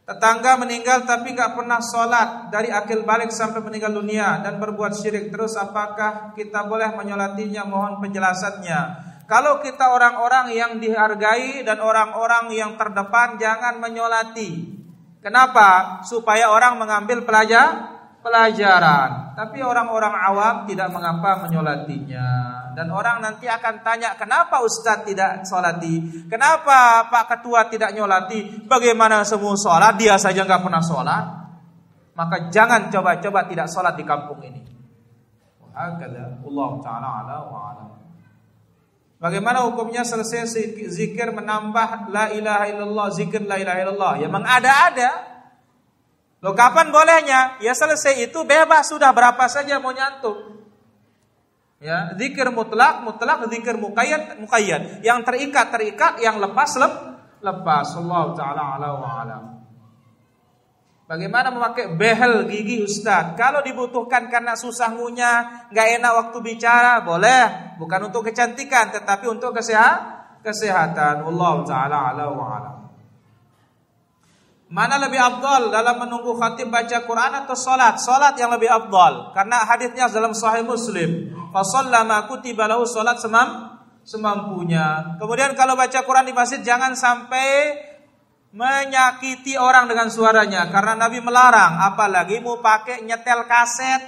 Tetangga 0.08 0.56
meninggal 0.56 1.04
tapi 1.04 1.36
nggak 1.36 1.52
pernah 1.52 1.84
sholat 1.84 2.48
dari 2.48 2.72
akil 2.72 3.04
balik 3.04 3.28
sampai 3.28 3.60
meninggal 3.60 3.92
dunia 3.92 4.40
dan 4.40 4.56
berbuat 4.56 4.96
syirik 4.96 5.28
terus 5.28 5.52
apakah 5.60 6.32
kita 6.32 6.64
boleh 6.64 6.96
menyolatinya? 6.96 7.68
Mohon 7.68 8.00
penjelasannya. 8.00 8.80
Kalau 9.28 9.60
kita 9.60 9.92
orang-orang 9.92 10.56
yang 10.56 10.80
dihargai 10.80 11.60
dan 11.60 11.84
orang-orang 11.84 12.48
yang 12.56 12.80
terdepan 12.80 13.36
jangan 13.36 13.76
menyolati. 13.76 14.80
Kenapa? 15.20 16.00
Supaya 16.08 16.56
orang 16.56 16.80
mengambil 16.80 17.28
pelajar 17.28 17.97
pelajaran. 18.22 19.34
Tapi 19.38 19.62
orang-orang 19.62 20.14
awam 20.14 20.54
tidak 20.66 20.90
mengapa 20.90 21.46
menyolatinya. 21.46 22.28
Dan 22.74 22.94
orang 22.94 23.18
nanti 23.18 23.50
akan 23.50 23.82
tanya, 23.82 24.14
kenapa 24.14 24.62
Ustadz 24.62 25.06
tidak 25.06 25.42
solati? 25.42 26.26
Kenapa 26.30 27.10
Pak 27.10 27.24
Ketua 27.34 27.66
tidak 27.66 27.90
nyolati? 27.94 28.66
Bagaimana 28.66 29.26
semua 29.26 29.58
sholat? 29.58 29.98
Dia 29.98 30.14
saja 30.14 30.46
nggak 30.46 30.62
pernah 30.62 30.82
sholat. 30.82 31.24
Maka 32.14 32.50
jangan 32.50 32.90
coba-coba 32.90 33.46
tidak 33.46 33.66
sholat 33.70 33.94
di 33.94 34.04
kampung 34.06 34.42
ini. 34.42 34.62
Allah 35.78 36.70
Taala 36.82 37.08
ala. 37.22 37.38
Bagaimana 39.18 39.66
hukumnya 39.66 40.06
selesai 40.06 40.46
zikir 40.94 41.34
menambah 41.34 42.14
la 42.14 42.30
ilaha 42.30 42.70
illallah, 42.70 43.06
zikir 43.10 43.42
la 43.42 43.58
ilaha 43.58 43.78
illallah? 43.82 44.12
Ya 44.22 44.28
mengada-ada. 44.30 45.37
Loh 46.38 46.54
kapan 46.54 46.94
bolehnya? 46.94 47.58
Ya 47.58 47.74
selesai 47.74 48.30
itu 48.30 48.46
bebas 48.46 48.86
sudah 48.86 49.10
berapa 49.10 49.42
saja 49.50 49.82
mau 49.82 49.90
nyantum. 49.90 50.58
Ya, 51.78 52.10
zikir 52.18 52.50
mutlak, 52.50 53.06
mutlak, 53.06 53.46
zikir 53.54 53.78
muqayyad, 53.78 54.42
muqayyad. 54.42 54.98
Yang 55.06 55.18
terikat, 55.22 55.66
terikat, 55.70 56.12
yang 56.18 56.42
lepas, 56.42 56.74
lep, 56.74 56.94
lepas. 57.38 57.86
Allah 57.94 58.24
taala 58.34 58.62
ala 58.74 58.88
wa 58.98 59.10
alam. 59.22 59.44
Bagaimana 61.08 61.48
memakai 61.54 61.94
behel 61.94 62.50
gigi 62.50 62.84
Ustaz? 62.84 63.32
Kalau 63.38 63.62
dibutuhkan 63.62 64.28
karena 64.28 64.58
susah 64.58 64.92
ngunyah, 64.92 65.70
nggak 65.72 65.88
enak 66.02 66.12
waktu 66.18 66.38
bicara, 66.42 67.00
boleh. 67.00 67.78
Bukan 67.78 68.10
untuk 68.10 68.26
kecantikan, 68.26 68.90
tetapi 68.92 69.24
untuk 69.30 69.54
kesehatan. 69.54 70.42
Kesehatan. 70.42 71.26
Allah 71.26 71.54
taala 71.66 71.96
ala 72.12 72.24
wa 72.30 72.46
ala. 72.58 72.77
Mana 74.68 75.00
lebih 75.00 75.16
afdal 75.16 75.72
dalam 75.72 75.96
menunggu 75.96 76.36
khatib 76.36 76.68
baca 76.68 77.08
Quran 77.08 77.32
atau 77.44 77.56
salat? 77.56 77.96
Salat 78.04 78.36
yang 78.36 78.52
lebih 78.52 78.68
afdal 78.68 79.32
karena 79.32 79.64
hadisnya 79.64 80.12
dalam 80.12 80.36
Sahih 80.36 80.60
Muslim. 80.60 81.32
Fa 81.48 81.64
sallama 81.64 82.28
kutiba 82.28 82.68
lahu 82.68 82.84
salat 82.84 83.16
semam 83.16 83.80
semampunya. 84.04 85.16
Kemudian 85.16 85.56
kalau 85.56 85.72
baca 85.72 86.04
Quran 86.04 86.28
di 86.28 86.36
masjid 86.36 86.60
jangan 86.60 86.92
sampai 86.92 87.80
menyakiti 88.52 89.60
orang 89.60 89.88
dengan 89.88 90.08
suaranya 90.08 90.72
karena 90.72 90.96
Nabi 90.96 91.20
melarang 91.20 91.84
apalagi 91.84 92.40
mau 92.40 92.64
pakai 92.64 93.04
nyetel 93.04 93.44
kaset 93.44 94.00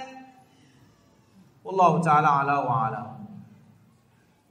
Allah 1.61 1.91
taala 2.01 2.29
ala 2.41 2.55
wa 2.65 2.75
ala 2.89 3.01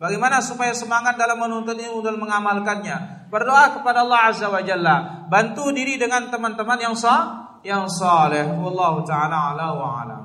Bagaimana 0.01 0.41
supaya 0.41 0.73
semangat 0.73 1.21
dalam 1.21 1.37
menuntut 1.37 1.77
ilmu 1.77 2.01
dan 2.01 2.17
mengamalkannya? 2.17 3.29
Berdoa 3.29 3.77
kepada 3.77 4.01
Allah 4.01 4.33
Azza 4.33 4.49
wa 4.49 4.65
Jalla. 4.65 5.29
Bantu 5.29 5.77
diri 5.77 6.01
dengan 6.01 6.33
teman-teman 6.33 6.81
yang 6.81 6.97
sah, 6.97 7.61
yang 7.61 7.85
saleh. 7.85 8.49
Allah 8.49 8.95
taala 9.05 9.53
ala 9.53 9.67
wa 9.77 9.89
ala. 10.01 10.19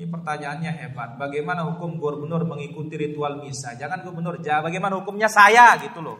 Ini 0.00 0.08
pertanyaannya 0.08 0.72
hebat. 0.80 1.20
Bagaimana 1.20 1.68
hukum 1.68 2.00
gubernur 2.00 2.48
mengikuti 2.48 2.96
ritual 2.96 3.36
misa? 3.44 3.76
Jangan 3.76 4.00
gubernur, 4.00 4.40
bagaimana 4.40 4.96
hukumnya 4.96 5.28
saya 5.28 5.76
gitu 5.84 6.00
loh. 6.00 6.16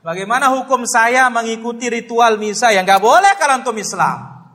Bagaimana 0.00 0.48
hukum 0.48 0.88
saya 0.88 1.28
mengikuti 1.28 1.92
ritual 1.92 2.40
misa 2.40 2.72
yang 2.72 2.88
nggak 2.88 3.04
boleh 3.04 3.36
kalau 3.36 3.60
untuk 3.60 3.76
Islam? 3.76 4.48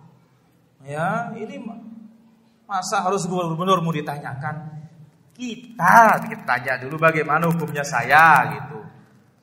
Ya, 0.82 1.30
ini 1.38 1.62
masa 2.66 3.06
harus 3.06 3.30
gubernur 3.30 3.78
mau 3.86 3.94
ditanyakan? 3.94 4.77
Kita 5.38 6.18
kita 6.26 6.44
tanya 6.44 6.82
dulu 6.82 6.98
bagaimana 6.98 7.46
hukumnya 7.46 7.86
saya 7.86 8.58
gitu. 8.58 8.82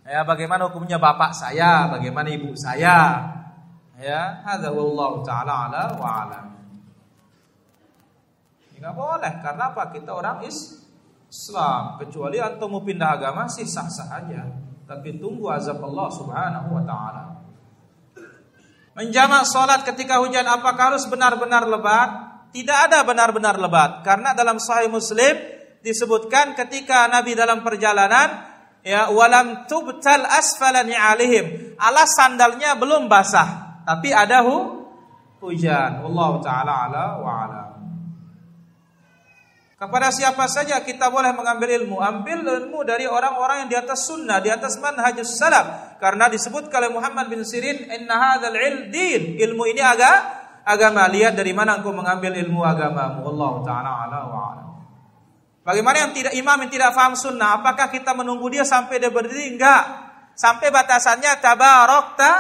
Ya, 0.05 0.27
bagaimana 0.27 0.69
hukumnya 0.69 0.99
bapak 0.99 1.33
saya, 1.33 1.89
bagaimana 1.89 2.29
ibu 2.29 2.53
saya. 2.59 3.31
Ya, 3.97 4.43
hadza 4.43 4.75
wallahu 4.75 5.23
taala 5.23 5.71
ala 5.71 5.83
wa 5.95 6.09
alam. 6.27 6.47
Enggak 8.75 8.95
boleh 9.01 9.33
karena 9.41 9.65
apa? 9.73 9.89
Kita 9.95 10.13
orang 10.13 10.45
Islam, 10.45 11.97
kecuali 12.03 12.37
antum 12.43 12.75
mau 12.75 12.85
pindah 12.85 13.17
agama 13.17 13.49
sih 13.49 13.65
sah-sah 13.65 14.11
aja 14.13 14.45
tapi 14.85 15.17
tunggu 15.17 15.49
azab 15.49 15.81
Allah 15.81 16.09
Subhanahu 16.13 16.69
wa 16.77 16.83
taala. 16.85 17.25
Menjamak 18.95 19.49
salat 19.49 19.83
ketika 19.83 20.23
hujan 20.23 20.47
apakah 20.47 20.95
harus 20.95 21.09
benar-benar 21.11 21.67
lebat? 21.67 22.09
Tidak 22.55 22.79
ada 22.87 23.03
benar-benar 23.03 23.59
lebat 23.59 24.07
karena 24.07 24.31
dalam 24.37 24.63
Sahih 24.63 24.87
Muslim 24.87 25.35
disebutkan 25.85 26.57
ketika 26.57 27.05
Nabi 27.13 27.37
dalam 27.37 27.61
perjalanan 27.61 28.49
ya 28.81 29.13
walam 29.13 29.69
tubtal 29.69 30.25
asfalani 30.25 30.97
alihim 30.97 31.77
alas 31.77 32.17
sandalnya 32.17 32.73
belum 32.81 33.07
basah 33.07 33.65
tapi 33.85 34.09
ada 34.17 34.41
hu, 34.41 34.89
hujan. 35.45 36.01
Allah 36.01 36.31
taala 36.41 36.73
ala 36.89 37.05
wa 37.21 37.33
ala. 37.45 37.63
Kepada 39.77 40.09
siapa 40.09 40.49
saja 40.49 40.81
kita 40.81 41.13
boleh 41.13 41.37
mengambil 41.37 41.77
ilmu. 41.85 42.01
Ambil 42.01 42.41
ilmu 42.41 42.81
dari 42.89 43.05
orang-orang 43.05 43.67
yang 43.67 43.71
di 43.71 43.77
atas 43.77 44.09
sunnah, 44.09 44.41
di 44.41 44.49
atas 44.49 44.81
manhajus 44.81 45.37
salaf. 45.37 46.01
Karena 46.01 46.33
disebut 46.33 46.73
oleh 46.73 46.89
Muhammad 46.89 47.29
bin 47.29 47.45
Sirin, 47.45 47.93
"Inna 47.93 48.17
hadzal 48.17 48.57
din." 48.89 49.37
Ilmu 49.37 49.63
ini 49.69 49.85
agak 49.85 50.17
agama. 50.65 51.05
Lihat 51.13 51.37
dari 51.37 51.53
mana 51.53 51.77
engkau 51.77 51.93
mengambil 51.93 52.33
ilmu 52.41 52.65
agamamu. 52.65 53.29
Allah 53.29 53.53
taala 53.69 53.91
ala 54.09 54.21
wa 54.25 54.41
ala. 54.57 54.74
Bagaimana 55.65 55.97
yang 55.97 56.13
tidak 56.13 56.37
imam 56.37 56.61
yang 56.61 56.71
tidak 56.71 56.93
faham 56.93 57.17
sunnah? 57.17 57.57
Apakah 57.57 57.89
kita 57.89 58.13
menunggu 58.13 58.53
dia 58.53 58.69
sampai 58.69 59.01
dia 59.01 59.09
berdiri? 59.09 59.57
Enggak. 59.57 59.83
Sampai 60.37 60.69
batasannya 60.69 61.41
tabarokta 61.41 62.33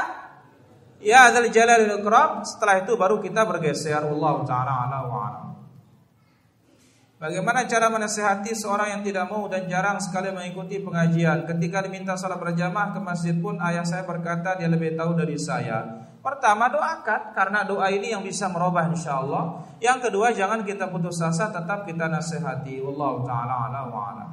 ya 1.00 1.32
adzal 1.32 1.48
jalal 1.48 1.88
ikram. 2.04 2.44
Setelah 2.44 2.84
itu 2.84 2.92
baru 3.00 3.24
kita 3.24 3.48
bergeser. 3.48 4.04
Allah 4.04 4.34
taala 4.44 4.72
ala 4.84 4.98
wa 5.08 5.18
ala. 5.24 5.42
Bagaimana 7.16 7.64
cara 7.64 7.88
menasehati 7.88 8.52
seorang 8.52 9.00
yang 9.00 9.02
tidak 9.06 9.24
mau 9.32 9.48
dan 9.48 9.64
jarang 9.64 9.96
sekali 9.96 10.28
mengikuti 10.28 10.84
pengajian? 10.84 11.48
Ketika 11.48 11.80
diminta 11.80 12.20
sholat 12.20 12.36
berjamaah 12.36 12.92
ke 12.92 13.00
masjid 13.00 13.32
pun 13.40 13.56
ayah 13.64 13.88
saya 13.88 14.04
berkata 14.04 14.60
dia 14.60 14.68
lebih 14.68 14.92
tahu 14.92 15.16
dari 15.16 15.40
saya. 15.40 16.04
Pertama 16.24 16.72
doakan 16.72 17.36
karena 17.36 17.68
doa 17.68 17.92
ini 17.92 18.16
yang 18.16 18.24
bisa 18.24 18.48
merubah 18.48 18.88
insya 18.88 19.20
Allah. 19.20 19.60
Yang 19.76 20.08
kedua 20.08 20.32
jangan 20.32 20.64
kita 20.64 20.88
putus 20.88 21.20
asa 21.20 21.52
tetap 21.52 21.84
kita 21.84 22.08
nasihati. 22.08 22.80
Allah 22.80 23.12
taala 23.28 23.54
ala 23.68 23.80
wa 23.92 24.00
ala. 24.08 24.26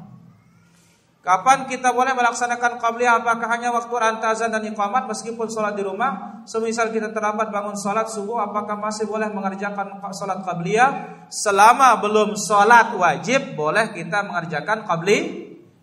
Kapan 1.20 1.68
kita 1.68 1.92
boleh 1.92 2.16
melaksanakan 2.16 2.80
qabliyah? 2.80 3.20
Apakah 3.22 3.46
hanya 3.52 3.76
waktu 3.76 3.94
antazan 3.94 4.56
dan 4.56 4.64
iqamat 4.66 5.06
meskipun 5.06 5.52
sholat 5.52 5.76
di 5.76 5.84
rumah? 5.84 6.42
Semisal 6.48 6.90
kita 6.96 7.12
terlambat 7.14 7.54
bangun 7.54 7.78
sholat 7.78 8.10
subuh, 8.10 8.42
apakah 8.42 8.74
masih 8.80 9.06
boleh 9.06 9.30
mengerjakan 9.30 10.02
sholat 10.16 10.42
qabliyah? 10.48 10.90
Selama 11.28 12.00
belum 12.02 12.40
sholat 12.40 12.98
wajib, 12.98 13.54
boleh 13.54 13.94
kita 13.94 14.26
mengerjakan 14.26 14.88
qabli 14.88 15.18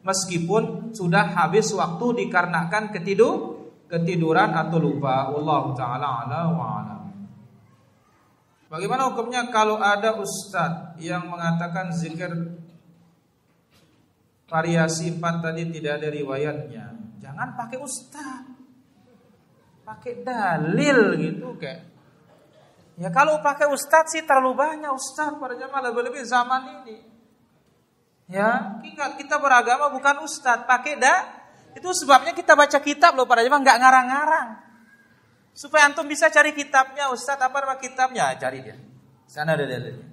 meskipun 0.02 0.90
sudah 0.90 1.36
habis 1.36 1.70
waktu 1.70 2.26
dikarenakan 2.26 2.90
ketidur, 2.90 3.57
ketiduran 3.88 4.52
atau 4.52 4.78
lupa. 4.78 5.32
Allah 5.32 5.62
taala 5.74 6.08
ala 6.24 6.40
wa 6.52 6.66
ala. 6.78 6.96
Bagaimana 8.68 9.08
hukumnya 9.08 9.48
kalau 9.48 9.80
ada 9.80 10.20
ustadz 10.20 11.00
yang 11.00 11.32
mengatakan 11.32 11.88
zikir 11.96 12.30
variasi 14.44 15.16
empat 15.16 15.40
tadi 15.40 15.72
tidak 15.72 16.04
ada 16.04 16.08
riwayatnya. 16.12 16.84
Jangan 17.24 17.56
pakai 17.56 17.78
ustaz. 17.80 18.44
Pakai 19.88 20.20
dalil 20.20 21.16
gitu 21.16 21.56
kayak. 21.56 21.88
Ya 23.00 23.08
kalau 23.08 23.40
pakai 23.40 23.72
ustaz 23.72 24.12
sih 24.12 24.26
terlalu 24.28 24.52
banyak 24.58 24.92
ustaz 24.92 25.32
pada 25.40 25.56
zaman 25.56 25.80
lebih-lebih 25.88 26.24
zaman 26.28 26.62
ini. 26.84 27.08
Ya, 28.28 28.76
ingat 28.84 29.16
kita 29.16 29.40
beragama 29.40 29.88
bukan 29.88 30.20
ustaz, 30.20 30.68
pakai 30.68 31.00
dah. 31.00 31.37
Itu 31.78 31.94
sebabnya 31.94 32.34
kita 32.34 32.58
baca 32.58 32.78
kitab 32.82 33.14
loh 33.14 33.30
pada 33.30 33.46
zaman 33.46 33.62
nggak 33.62 33.78
ngarang-ngarang. 33.78 34.48
Supaya 35.54 35.86
antum 35.86 36.06
bisa 36.10 36.26
cari 36.26 36.50
kitabnya, 36.54 37.14
ustaz 37.14 37.38
apa 37.38 37.54
nama 37.62 37.78
kitabnya? 37.78 38.34
Cari 38.34 38.58
dia. 38.66 38.74
Sana 39.30 39.54
ada 39.54 39.62
dalilnya. 39.62 40.06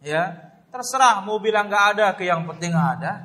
Ya, 0.00 0.48
Terserah 0.68 1.24
mau 1.24 1.40
bilang 1.40 1.72
nggak 1.72 1.84
ada 1.96 2.06
ke 2.12 2.28
yang 2.28 2.44
penting 2.44 2.76
ada. 2.76 3.24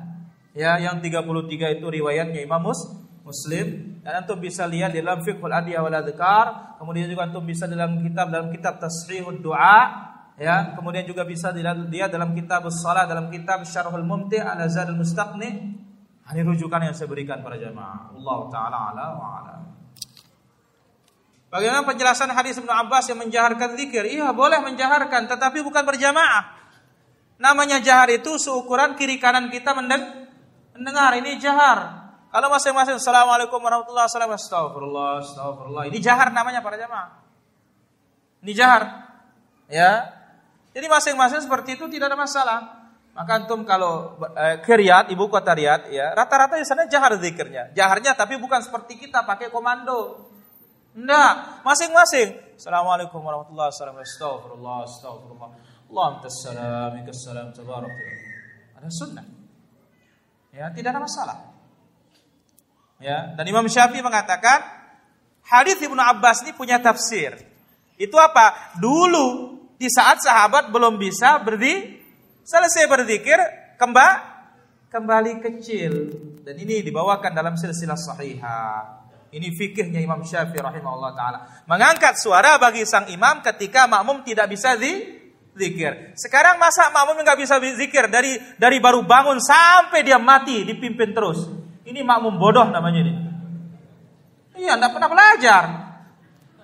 Ya, 0.56 0.80
yang 0.80 1.02
33 1.02 1.76
itu 1.76 1.86
riwayatnya 1.88 2.40
Imam 2.40 2.62
Mus, 2.62 2.80
Muslim 3.20 4.00
dan 4.00 4.22
antum 4.24 4.40
bisa 4.40 4.64
lihat 4.64 4.94
di 4.94 5.04
dalam 5.04 5.20
Fiqhul 5.20 5.50
Adiyah 5.50 5.82
wal 5.84 5.96
Adhkar, 5.98 6.78
kemudian 6.80 7.10
juga 7.10 7.28
antum 7.28 7.44
bisa 7.44 7.68
dalam 7.68 8.00
kitab 8.00 8.32
dalam 8.32 8.48
kitab 8.54 8.78
Tasrihud 8.80 9.42
Du'a, 9.44 9.80
ya, 10.40 10.72
kemudian 10.72 11.04
juga 11.04 11.26
bisa 11.26 11.52
dilihat 11.52 12.08
dalam 12.08 12.32
kitab 12.32 12.64
Shalah, 12.70 13.04
dalam 13.04 13.28
kitab 13.28 13.66
Syarhul 13.66 14.06
Mumti' 14.06 14.40
ala 14.40 14.64
Zadul 14.70 14.96
Mustaqni. 14.96 15.83
Ini 16.24 16.40
rujukan 16.40 16.80
yang 16.80 16.96
saya 16.96 17.04
berikan 17.04 17.44
para 17.44 17.60
jamaah. 17.60 18.16
Allah 18.16 18.38
taala 18.48 18.78
ala 18.92 19.04
wa 19.12 19.26
ala. 19.44 19.54
Bagaimana 21.52 21.86
penjelasan 21.86 22.32
hadis 22.32 22.58
Ibnu 22.58 22.72
Abbas 22.72 23.06
yang 23.12 23.20
menjaharkan 23.20 23.78
zikir? 23.78 24.08
Iya, 24.08 24.34
boleh 24.34 24.58
menjaharkan 24.64 25.30
tetapi 25.30 25.62
bukan 25.62 25.84
berjamaah. 25.86 26.50
Namanya 27.38 27.78
jahar 27.78 28.10
itu 28.10 28.40
seukuran 28.40 28.98
kiri 28.98 29.20
kanan 29.20 29.52
kita 29.52 29.70
mendengar. 29.70 31.12
Ini 31.14 31.38
jahar. 31.38 32.10
Kalau 32.34 32.50
masing-masing 32.50 32.98
Assalamualaikum 32.98 33.62
warahmatullahi 33.62 34.10
wabarakatuh. 34.10 34.34
Astagfirullah, 34.34 35.10
astagfirullah. 35.22 35.84
Ini 35.94 35.98
jahar 36.02 36.34
namanya 36.34 36.58
para 36.58 36.74
jamaah. 36.74 37.22
Ini 38.42 38.50
jahar. 38.50 38.82
Ya. 39.70 40.10
Jadi 40.74 40.90
masing-masing 40.90 41.46
seperti 41.46 41.78
itu 41.78 41.86
tidak 41.86 42.10
ada 42.10 42.18
masalah. 42.18 42.73
Maka 43.14 43.30
antum 43.38 43.62
kalau 43.62 44.18
eh, 44.34 44.58
ke 44.58 44.74
ibu 45.14 45.24
kota 45.30 45.54
Riyadh, 45.54 45.86
ya 45.94 46.10
rata-rata 46.18 46.58
di 46.58 46.66
sana 46.66 46.90
jahar 46.90 47.14
zikirnya. 47.22 47.70
Jaharnya 47.70 48.18
tapi 48.18 48.34
bukan 48.42 48.58
seperti 48.58 48.98
kita 48.98 49.22
pakai 49.22 49.54
komando. 49.54 50.26
Enggak, 50.98 51.62
masing-masing. 51.62 52.58
Assalamualaikum 52.58 53.22
warahmatullahi 53.22 53.70
wabarakatuh. 53.70 54.02
Astagfirullah, 54.02 54.76
astagfirullah. 54.86 55.50
Allah 55.90 56.04
antas 56.10 56.36
salam, 56.42 56.92
salam 57.14 57.46
tabarak. 57.54 57.94
Ada 58.78 58.90
sunnah. 58.90 59.26
Ya, 60.50 60.70
tidak 60.74 60.94
ada 60.94 61.02
masalah. 61.02 61.38
Ya, 62.98 63.34
dan 63.34 63.46
Imam 63.46 63.66
Syafi'i 63.66 64.02
mengatakan 64.02 64.62
hadis 65.46 65.78
Ibnu 65.82 65.98
Abbas 65.98 66.42
ini 66.46 66.54
punya 66.54 66.82
tafsir. 66.82 67.38
Itu 67.94 68.18
apa? 68.18 68.74
Dulu 68.78 69.54
di 69.78 69.86
saat 69.86 70.18
sahabat 70.22 70.70
belum 70.74 70.98
bisa 70.98 71.38
berdi 71.42 72.03
selesai 72.44 72.84
berzikir 72.86 73.40
kembali 73.80 74.36
kembali 74.94 75.42
kecil 75.42 75.92
dan 76.46 76.54
ini 76.54 76.78
dibawakan 76.86 77.34
dalam 77.34 77.58
silsilah 77.58 77.98
sahihah. 77.98 79.02
Ini 79.34 79.50
fikihnya 79.50 79.98
Imam 79.98 80.22
Syafi'i 80.22 80.62
rahimahullah 80.62 81.10
taala. 81.18 81.38
Mengangkat 81.66 82.14
suara 82.22 82.54
bagi 82.62 82.86
sang 82.86 83.10
imam 83.10 83.42
ketika 83.42 83.90
makmum 83.90 84.22
tidak 84.22 84.46
bisa 84.46 84.78
di 84.78 84.94
zikir. 85.58 86.14
Sekarang 86.14 86.62
masa 86.62 86.94
makmum 86.94 87.18
nggak 87.18 87.42
bisa 87.42 87.58
zikir 87.58 88.06
dari 88.06 88.38
dari 88.54 88.78
baru 88.78 89.02
bangun 89.02 89.42
sampai 89.42 90.06
dia 90.06 90.22
mati 90.22 90.62
dipimpin 90.62 91.10
terus. 91.10 91.50
Ini 91.82 92.06
makmum 92.06 92.38
bodoh 92.38 92.70
namanya 92.70 93.02
ini. 93.02 93.12
Iya, 94.54 94.78
nggak 94.78 94.92
pernah 94.94 95.10
belajar. 95.10 95.62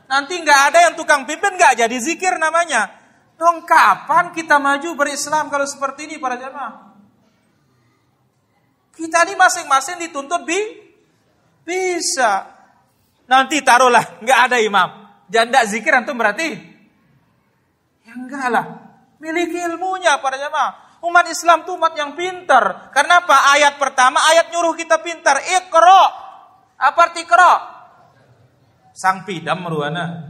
Nanti 0.06 0.38
nggak 0.38 0.60
ada 0.70 0.78
yang 0.86 0.94
tukang 0.94 1.26
pimpin 1.26 1.58
nggak 1.58 1.74
jadi 1.74 1.96
zikir 1.98 2.38
namanya. 2.38 2.99
Dong 3.40 3.64
kapan 3.64 4.36
kita 4.36 4.60
maju 4.60 5.00
berislam 5.00 5.48
kalau 5.48 5.64
seperti 5.64 6.04
ini 6.04 6.20
para 6.20 6.36
jamaah? 6.36 6.92
Kita 8.92 9.24
ini 9.24 9.32
masing-masing 9.32 9.96
dituntut 9.96 10.44
bi 10.44 10.60
bisa. 11.64 12.44
Nanti 13.24 13.64
taruhlah 13.64 14.20
nggak 14.20 14.40
ada 14.44 14.60
imam. 14.60 15.08
Janda 15.32 15.64
zikir 15.64 15.88
antum 15.88 16.20
berarti 16.20 16.52
Ya 18.04 18.12
enggak 18.12 18.46
lah. 18.52 18.66
Miliki 19.16 19.56
ilmunya 19.56 20.20
para 20.20 20.36
jemaah. 20.36 21.00
Umat 21.00 21.24
Islam 21.32 21.64
itu 21.64 21.72
umat 21.80 21.96
yang 21.96 22.12
pintar. 22.12 22.92
Karena 22.92 23.24
apa? 23.24 23.56
Ayat 23.56 23.80
pertama, 23.80 24.20
ayat 24.20 24.52
nyuruh 24.52 24.76
kita 24.76 25.00
pintar. 25.00 25.40
Ikro. 25.40 26.04
Apa 26.76 26.98
arti 27.08 27.24
ikro? 27.24 27.54
Sang 28.92 29.24
pidam 29.24 29.64
meruana. 29.64 30.28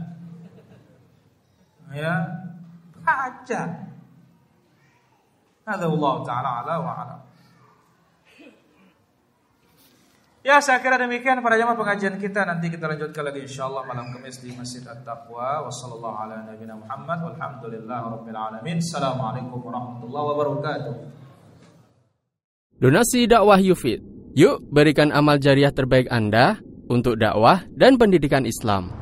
Ya. 1.91 2.40
Baca. 3.01 3.61
Ada 5.61 5.85
Allah 5.87 6.15
Ta'ala 6.25 6.49
ala 6.65 6.75
wa 6.81 6.93
ala. 6.97 7.15
Ya 10.41 10.57
saya 10.57 10.81
kira 10.81 10.97
demikian 10.97 11.37
para 11.45 11.53
jamaah 11.53 11.77
pengajian 11.77 12.17
kita 12.17 12.41
nanti 12.49 12.73
kita 12.73 12.89
lanjutkan 12.89 13.29
lagi 13.29 13.45
insyaallah 13.45 13.85
malam 13.85 14.09
Kamis 14.09 14.41
di 14.41 14.49
Masjid 14.57 14.81
At-Taqwa 14.81 15.69
wasallallahu 15.69 16.17
ala 16.17 16.49
Muhammad 16.81 17.37
alamin. 17.37 18.81
Assalamualaikum 18.81 19.61
warahmatullahi 19.61 20.25
wabarakatuh. 20.33 20.93
Donasi 22.81 23.29
dakwah 23.29 23.61
Yufid. 23.61 24.01
Yuk 24.33 24.65
berikan 24.73 25.13
amal 25.13 25.37
jariah 25.37 25.69
terbaik 25.69 26.09
Anda 26.09 26.57
untuk 26.89 27.21
dakwah 27.21 27.61
dan 27.77 28.01
pendidikan 28.01 28.49
Islam. 28.49 29.00